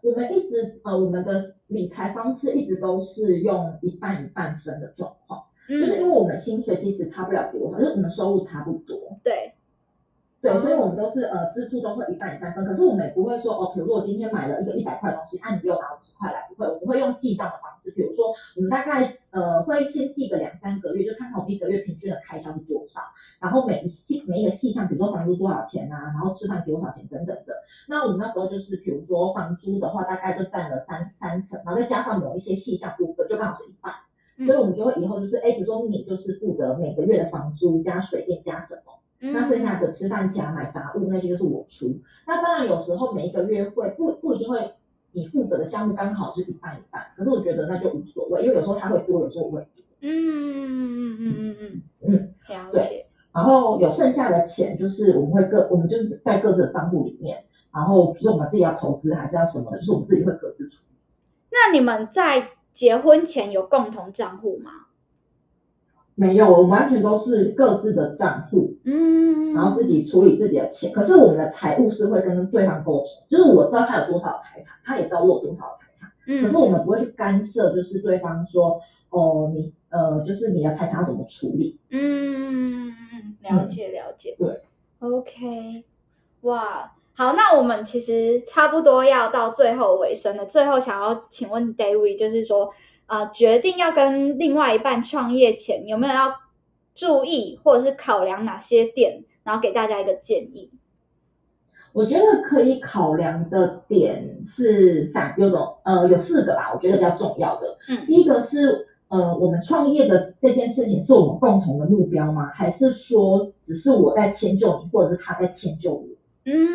[0.00, 9.18] 我们一直呃，我们的理财方式一直都是用一半一半分的状况，就是因为我们薪水其实差不了多少，就是我们收入差不多。
[9.24, 9.54] 对。
[10.40, 23.00] 对，所以我们都是呃支出都会一半一半分，可是我们也不会说哦，比如说我今天买了一个一百块东西，按你给我拿五十块来，不会，我们会用记账的方式，比如说我们大概呃会先记个两三个月，就看看我们一个月平均的开销是多少，
[23.40, 27.54] 然后每一细每一个细项，比如说房租多少钱啊，然后吃饭多少钱等等的。
[27.88, 33.92] 那我们那时候就是比如说房租的话，大概就占了三三成，然后再加上某一些细项部分，就刚好是一半，
[34.46, 38.92] 所以我们就会以后就是哎，比如说你就是负责每个月的房租加水电加什么。
[39.20, 42.00] 那剩下的吃饭钱、买杂物那些就是我出。
[42.26, 44.74] 那当然有时候每一个约会不不一定会
[45.12, 49.66] 你负责的项目刚好是一半一半，可是我觉得那就无所谓，因为有时候他会多，有时候会
[50.00, 53.06] 嗯嗯嗯嗯嗯嗯嗯，了解。
[53.34, 60.82] 然后有剩下的钱就是我们会各我们就是在各自的账户里面，然后比如说我们自己要投资还是要什么，就是我们自己会各自出。
[61.50, 64.70] 那你们在结婚前有共同账户吗？
[66.18, 70.90] 没有，我们完全都是各自的账户，嗯，然后自己处理自己的钱。
[70.92, 81.78] 可是我们的财务是会跟对方沟通，就是我知道他有多少财产，他也知道我有多少财产，嗯，可是我们不会去干涉，就是对方说，哦，你呃，就是你的财产要怎么处理？
[81.90, 82.88] 嗯，
[83.44, 84.60] 了解了解，对
[84.98, 85.84] ，OK，
[86.40, 92.72] 哇，好，那我们其实差不多要到最后尾声了，最后想要请问 David，就是说。
[93.08, 96.34] 啊，决定要跟另外一半创业前，有没有要
[96.94, 99.24] 注意或者是考量哪些点？
[99.42, 100.70] 然后给大家一个建议。
[101.94, 107.78] 我觉得可以考量的点是三，有种呃有四个吧，我觉得比较重要的。
[107.88, 112.50] 嗯，第一个是呃，我们创业的这件事情是我们共同的目标吗？
[112.54, 116.04] 还是说只是我在迁就你，或者是他在迁就我？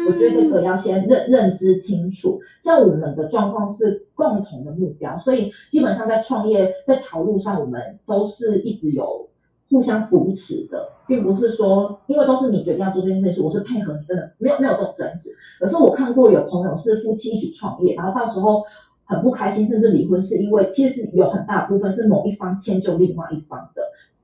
[0.08, 2.40] 我觉得这个要先认认知清楚。
[2.60, 9.30] 像我们的状况是共同的目标，所以基本上在创业这条路上，我们都是一直有
[9.70, 15.32] 互相扶持的，并不是说因为都是你决定要做这件事情，我是配合你，真的没有没有这种争执。
[15.60, 18.64] 可是我看过有朋友是夫妻一起创业，然后到时候
[19.06, 23.82] 很不开心，甚至离婚，是因为其实有很大部分是某一方迁就另外一方的，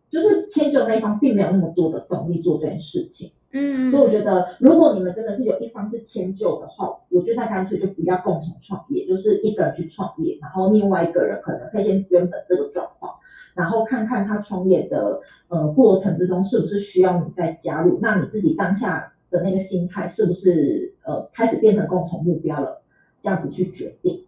[0.10, 3.32] 就是迁就那一方并没有那么多的动力做这件事情。
[3.52, 13.16] 嗯，所以我觉得，如果你们真的是有一方是迁就的话，我觉得那干脆就不要共同创业，就是一个人去创业，然后另外一个人可能可以先原本这个状况，
[13.56, 22.84] 然后看看他创业的呃过程之中是不是需要你再加入，那你自己当下的那个心态是不是呃开始变成共同目标了，
[23.20, 24.28] 这样子去决定。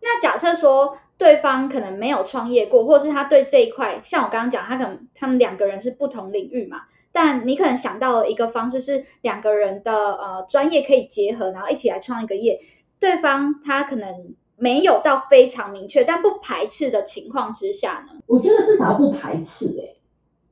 [0.00, 6.82] 那假设说对方可能没有创业过，或者是他对这一块，像我刚刚讲，他可能他们两个人是不同领域嘛。
[7.12, 12.60] 但你可能想到了一个方式，是两个人的呃专业可以结合，然后一起来创一个业。
[12.98, 18.20] 对方他可能没有到非常明确，但不排斥的情况之下呢？
[18.26, 19.96] 我觉得至少不排斥哎，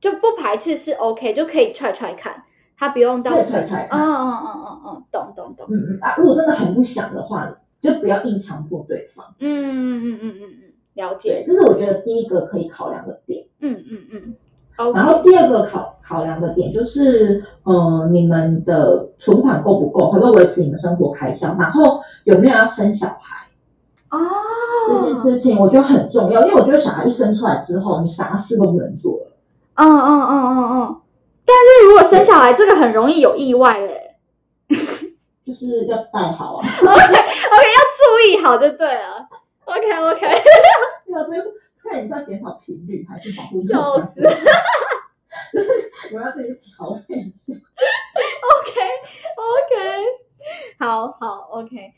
[0.01, 2.43] 就不排斥是 OK，就可以踹踹看，
[2.75, 3.87] 他不用到踹踹。
[3.91, 5.67] 嗯嗯嗯嗯嗯，懂懂懂。
[5.69, 9.35] 嗯嗯啊，如果真的很不想的话，就不要硬强迫对方。
[9.39, 11.43] 嗯嗯嗯嗯嗯嗯，了解。
[11.45, 13.45] 这是我觉得第一个可以考量的点。
[13.59, 14.35] 嗯嗯嗯。
[14.93, 21.55] 然后第二个考考量的点就是，呃，你们的存款够不够，可不可以维持你们生活开销？
[21.59, 23.47] 然后有没有要生小孩？
[24.09, 24.19] 哦，
[24.87, 29.31] 这件事情，我觉得很重要，因为我觉得小孩一生出来之后，你啥事都不能做了。
[29.75, 31.01] 嗯嗯嗯嗯嗯。
[31.45, 34.15] 但是如果生小孩，这个很容易有意外嘞。
[35.45, 36.67] 就是要带好啊。
[36.79, 39.27] OK OK，要注意好就对了。
[39.65, 40.27] OK OK。
[41.07, 41.31] 要这
[41.89, 43.59] 看你是要减少频率还是保护？
[43.61, 44.21] 笑死。
[46.13, 47.53] 我要自己调配一下。
[47.53, 48.81] OK
[49.35, 50.05] OK，
[50.79, 51.93] 好好 OK，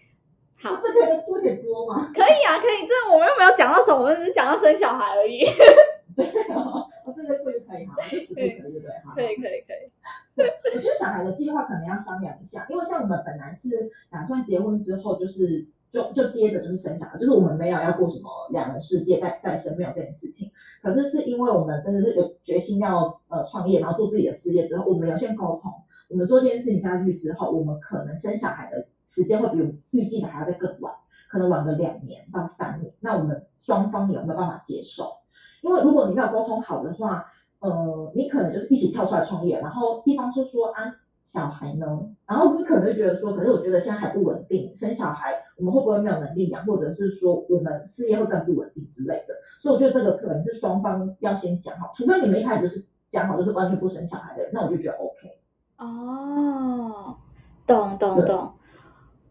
[0.62, 0.82] 好。
[0.82, 2.12] 这可以播吗？
[2.14, 2.88] 可以啊，可以。
[2.88, 5.44] 这我们又没有讲到什么，我们只是讲到生小孩而已。
[6.16, 8.90] 对哦，我这个做就可以哈，这次可以对不对？
[9.16, 9.92] 可以可以可以。
[10.76, 20.50] 我觉得小孩的计划可能要商量一下，因为像我们本来是打算结婚之后就是就就接着就是生小孩，就是我们没有要过什么两人世界再再生没有这件事情。
[20.82, 25.72] 可是是因为我们真的是有决心要呃创业，然后做自己的事业之后，我们有先沟通，
[26.10, 30.94] 我们做这件事情下去之后，我们可能生小孩的时间会比预计的还要再更晚，
[31.30, 32.94] 可能晚个两年到三年。
[33.02, 35.18] 那我们双方有没有办法接受？
[35.62, 37.26] 因为如果你没有沟通好的话，
[37.60, 41.86] 呃，你可能就是一起跳出来创业，然后一方是说啊小孩呢，
[42.28, 55.40] 然后你可能就觉得说，可是我觉得现在还不稳定，生小孩我们会不会没有能力养，或者是说我们事业会更不稳定之类的，所以我觉得这个可能是双方要先讲好，除非你们一开始就是讲好就是完全不生小孩的，那我就觉得 OK。
[55.78, 57.18] 哦，
[57.66, 58.54] 懂懂懂，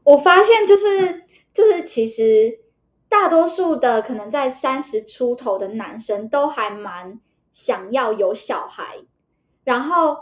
[0.05, 2.61] 我发现就是就是其实。
[3.11, 7.19] 大多数的可能在三十出头的男生都还蛮
[7.53, 8.99] 想要有小孩，
[9.65, 10.17] 然后，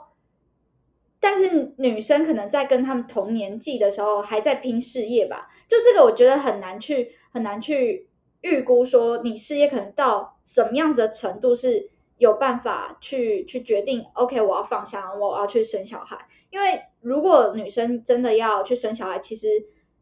[1.20, 5.48] 但是女生可能在跟他们同年纪的时候还在拼事业吧。
[5.66, 8.08] 就这个，我觉得很难去很难去
[8.42, 14.04] 预估说你事业可能到什么样子的程度是有办法去去决定。
[14.14, 16.26] OK，我要放下，我要去生小孩。
[16.50, 19.48] 因为如果女生真的要去生小孩，其实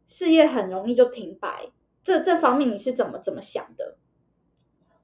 [0.06, 1.70] 事业很容易就停摆。
[2.02, 3.96] 这这方面你是怎么怎么想的？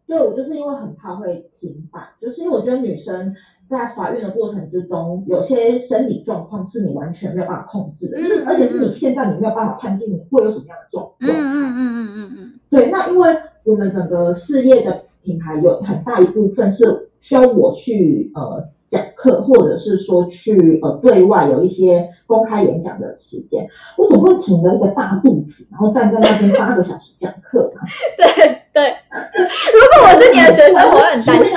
[0.07, 3.35] 对我就是因为很怕会停摆，就是因为我觉得女生
[3.73, 11.17] 在怀孕的过程之中，有些生理状况是你完全没有办法控制的，就是而且是你现在你没有办法判定你会有什么样的状况。
[11.21, 12.61] 嗯嗯嗯嗯嗯嗯。
[12.69, 18.69] 对，那因为我们整个事业的品牌有很大一部分是需要我去呃。
[18.93, 23.67] 讲课，或者是说去呃对外有一些公开演讲的时间，
[23.97, 27.81] 我总不会挺着一个大肚子，然后站在那边八个小时讲课吧？
[28.21, 28.29] 对
[28.71, 28.95] 对，
[29.73, 31.57] 如果我是你的学生，我会很担心。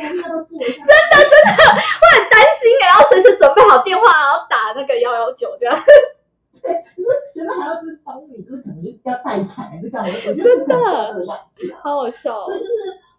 [0.00, 5.74] 真的真的，我很担心哎，要随时准备好电话，然后打那个幺幺九这样。
[6.60, 10.12] 对，就是觉得还要就是帮你，就是可能就是要带产还是干嘛？
[10.44, 10.76] 真的，
[11.82, 12.42] 好好笑。
[12.44, 12.72] 所以就是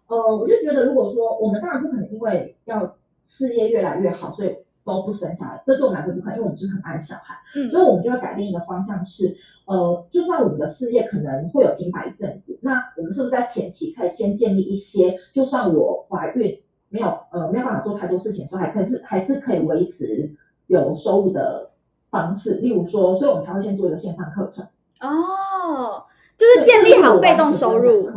[0.06, 2.94] 呃，我就觉得如果说我们当然不可能因为要。
[3.24, 20.34] 事业越来越好，所以都不生小孩，这对我们来说不可能，因为我们就是很爱小孩，嗯，所以我们就要改变一个方向，是呃，就算我们的事业可能会有停摆一阵子，那我们是不是在前期可以先建立一些，就算我怀孕没有呃没有办法做太多事情的时候，还可以是还是可以维持
[20.66, 21.70] 有收入的
[22.10, 24.66] 方式，例如说，所以我们才会先做一个线上课程
[25.00, 26.04] 哦，
[26.36, 28.08] 就是建立好被动收入，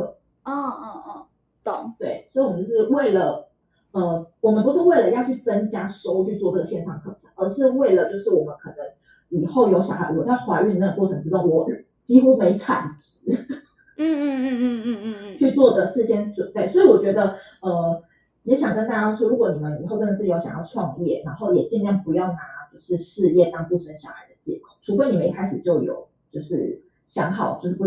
[0.43, 1.25] 嗯嗯嗯，
[1.63, 3.49] 懂，对，所以我们就是为了。
[3.95, 8.77] 呃，我们不是为了要去增加收入去做这个线上课程，而是为了就是我们可能
[9.29, 11.65] 以后有小孩，我在怀孕那个过程之中，我
[12.03, 13.31] 几乎没产值，
[13.97, 16.67] 嗯嗯嗯嗯嗯嗯嗯，去做的事先准备。
[16.67, 18.03] 所以我觉得，呃，
[18.43, 22.37] 也想跟大家说，如果你们以后真的是有想要创业，然后也尽量不要拿
[22.73, 27.85] 就是事业当不生小孩的借口，除非你们一开始就有就是想好就是不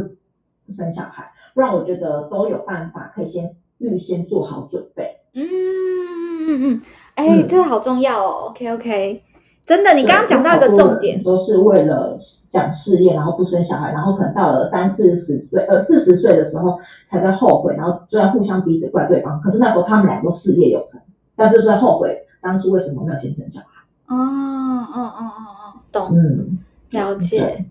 [0.65, 5.18] 不生小孩，不然我觉得都有办法可以先预先做好准备。
[5.45, 6.49] 嗯。
[6.51, 6.83] 嗯嗯，
[7.15, 8.47] 哎，这个好重要哦。
[8.49, 9.23] OK OK，
[9.67, 12.17] 真的，你刚刚讲到一个重点，都是为了
[12.49, 19.39] 讲事业，然后不生小孩，然后可能到了三四十岁，呃，四十岁的时候才在后悔，然后就在互相彼此怪对方。
[19.43, 20.99] 可是那时候他们俩都事业有成，
[21.37, 23.67] 但是在后悔当初为什么没有先生小孩。
[24.07, 26.59] 哦哦哦哦哦，懂，嗯，
[26.91, 27.67] 了解。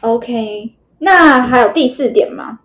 [0.00, 2.60] OK，那还有第四点吗？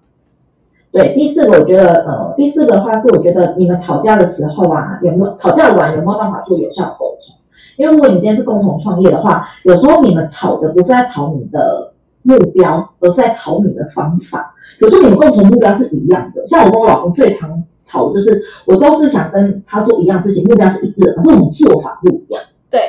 [0.92, 7.36] 对，第四个我觉得，呃，第四个的话是我觉得你们吵架的时候啊，有没有吵架完有没有办法做有效沟通？
[7.78, 14.54] 因为如果你今天是共同创业的话，有时候你们吵的不是在吵你的目标，而是在吵你的方法。
[14.80, 22.44] 有时候你们共同目标是一样的，像我跟我老公最常吵的就是，我都是想跟他做一样事情，目标是一致的，可是我们做法不一样。
[22.70, 22.82] 对，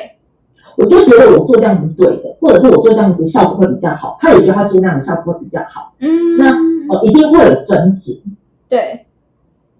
[0.75, 5.93] 我就觉得我做这样子是对的，或者是我做这样子效果会比较好，他也觉得他做那样的效果会比较好。
[5.99, 6.72] 嗯，那。
[6.89, 8.21] 哦，一定会有争执，
[8.69, 9.05] 对。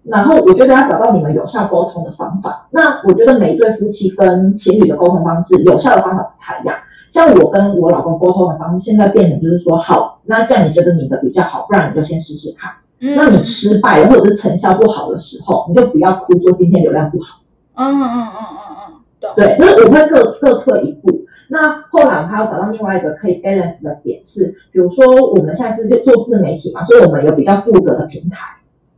[0.02, 2.68] 然后我觉得要找到你们有效沟通的方法。
[2.70, 6.76] 那我觉得每一对夫妻跟情侣的沟通方式，有效的方法不太一样。
[7.08, 12.70] 像我跟我老公沟通的方式，现在变成就是说，好，那这样你觉得你的比较好，不然你就先试试看。
[13.00, 17.40] 嗯那你失败了或者是成效不好的时候，你就不要哭说今天流量不好。
[17.76, 19.56] 嗯嗯嗯嗯嗯，对。
[19.56, 21.23] 对，就是我会各各退一步。
[21.54, 28.38] 那后来我们还要找到另外一个可以 balance 的点是，比如说我们现在是就做自媒体嘛，所以我们有比较负责的平台。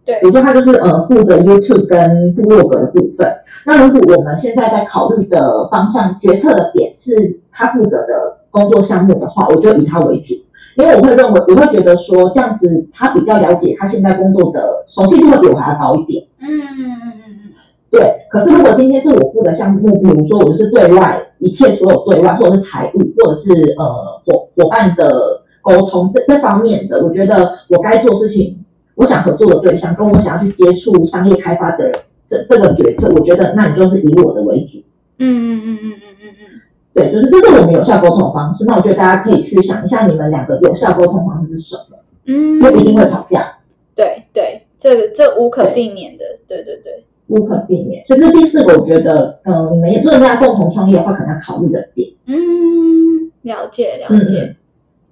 [0.07, 3.31] 对比如说他就是呃负责 YouTube 跟部落格的部分。
[3.67, 10.35] 那如果我们现在在考虑的方向决策的点是他负责的工作项目的话，我就以他为主，
[10.77, 16.25] 因为我会认为我会觉得说这样子他比较了解他现在工作的熟悉度会比我还要高一点。
[16.41, 17.53] 嗯嗯嗯嗯嗯
[17.91, 28.65] 对，可是如果今天是我负责项目，比如说我是对外一切所有对外，或者是财务，或者是呃伙伙伴的沟通这这方面的，我觉得我该做事情，
[28.95, 31.95] 我想合作的对象跟我想要去接触商业开发的人，
[32.27, 34.79] 这这个决策，我觉得那你就是以我的为主。
[35.19, 36.61] 嗯嗯嗯嗯嗯嗯嗯。
[36.93, 38.65] 对，就是这是我们有效沟通的方式。
[38.67, 41.99] 那我觉得大家可以去想一下，你们两个有效沟通方式是什么？
[42.25, 43.59] 嗯，因为一定会吵架，
[43.95, 47.05] 对对，这个这无可避免的，对对对。
[47.29, 48.05] 无可避免。
[48.07, 52.11] 所以这是第四个，我觉得，呃，你们也做人家共同创业的话，可能要考虑的点。
[52.27, 54.35] 嗯，了解了解。
[54.35, 54.57] 对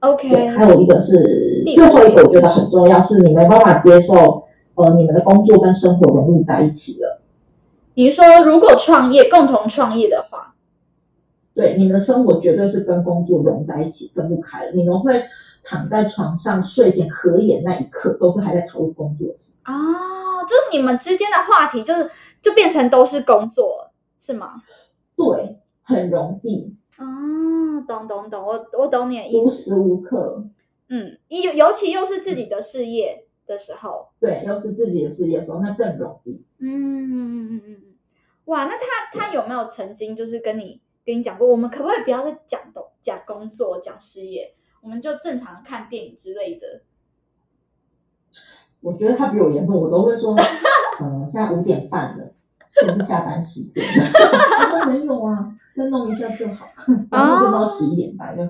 [0.01, 4.45] ，OK，还有一个是最后一个，我觉得很重要，是你没办法接受，
[4.75, 7.21] 呃，你们的工作跟生活融入在一起了。
[7.95, 10.55] 你说如果创业共同创业的话，
[11.55, 14.73] 对，你们的生活绝对是跟工作融在一起，分不开的。
[14.73, 15.23] 你们会
[15.63, 19.59] 躺在床上睡前合眼那一刻，都是还在投入工作的事情。
[20.45, 22.11] 哦，就是你们之间的话题，就是
[22.43, 24.63] 就变成都是工作，是吗？
[25.17, 29.51] 对，很容易，哦，懂懂懂，我我懂你的意思无。
[29.51, 30.45] 时无刻。
[30.89, 36.45] 嗯，尤尤其又是自己的事业的时候，对，又是自己的事业的时候，那更容易。
[36.59, 37.83] 嗯嗯嗯嗯嗯，
[38.45, 46.83] 哇，那他他有没有曾经就是跟你跟你讲过，我们可不可以不要再讲东讲工作讲事业，我们就正常看电影之类的？
[48.85, 50.37] 我觉得他比我严重，我都会说，
[51.01, 52.25] 嗯、 现在五点半了，
[52.69, 54.11] 是不是下班时间了？
[54.61, 56.67] 他说没有啊，再弄一下就好，
[57.11, 58.45] 然后就到十一点半就。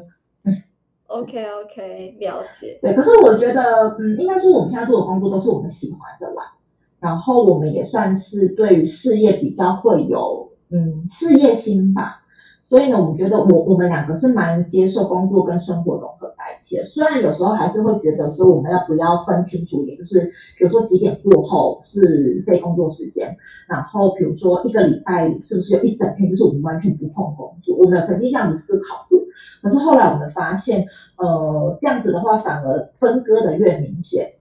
[1.07, 2.79] OK OK，了解。
[2.83, 6.55] 对，可是我觉得，嗯，应该说我们现在做的工作都是我们喜欢的啦，
[6.99, 12.23] 然后我们也算是对于事业比较会有，嗯，事业心吧。
[12.67, 16.24] 所以呢，我们觉得我我们两个是蛮接受工作跟生活融合
[16.65, 23.37] 虽然有时候还是会觉得说我们要不要分清楚一点，就是比如说几点过后是非工作时间，
[23.69, 27.77] 然后比如说一个礼拜是不是有一整天就是我们完全不碰工作？
[27.77, 29.21] 我们有曾经这样子思考过，
[29.63, 30.87] 可是后来我们发现，
[31.17, 34.35] 呃，这样子的话反而分割的越明显，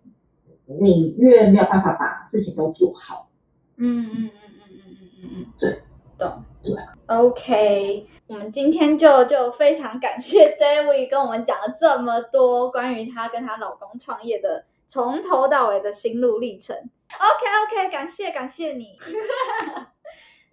[0.65, 3.29] 你越没有办法把事情都做好。
[3.75, 4.29] 嗯嗯嗯嗯
[4.69, 5.79] 嗯嗯嗯嗯，对，
[6.17, 6.43] 懂。
[6.63, 6.73] 对
[7.07, 16.75] ，OK，我们今天就就非常感谢 David 跟我们讲了这么多关于她跟她老公创业的从头到尾的心路历程。
[16.75, 18.97] OK OK，感谢感谢你。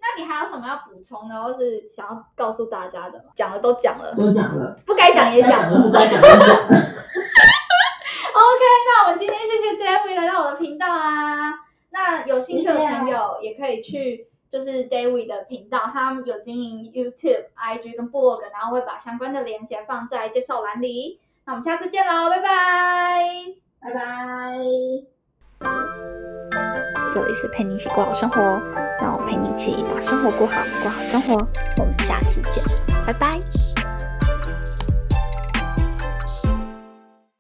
[0.03, 3.27] 那你还有什么要补充的，或是想要告诉大家的吗？
[3.35, 5.81] 讲的都讲了，都讲了，不该讲也讲了。
[5.83, 6.55] 不该讲也讲了。
[8.33, 11.55] OK，那我们今天谢谢 David 来到我的频道啦。
[11.91, 21.21] 那有兴趣的朋友也可以去就是 David 的频道，他有经营 YouTube、IG 跟 blog，，然后会把相关的链接放在介绍栏里。
[21.45, 23.23] 那我们下次见喽，拜拜。
[23.81, 24.59] 拜拜。
[27.09, 28.41] 这里是陪你一起过好生活，
[29.01, 31.35] 让我陪你一起把生活过好，过好生活。
[31.79, 32.63] 我们下次见，
[33.07, 33.70] 拜拜。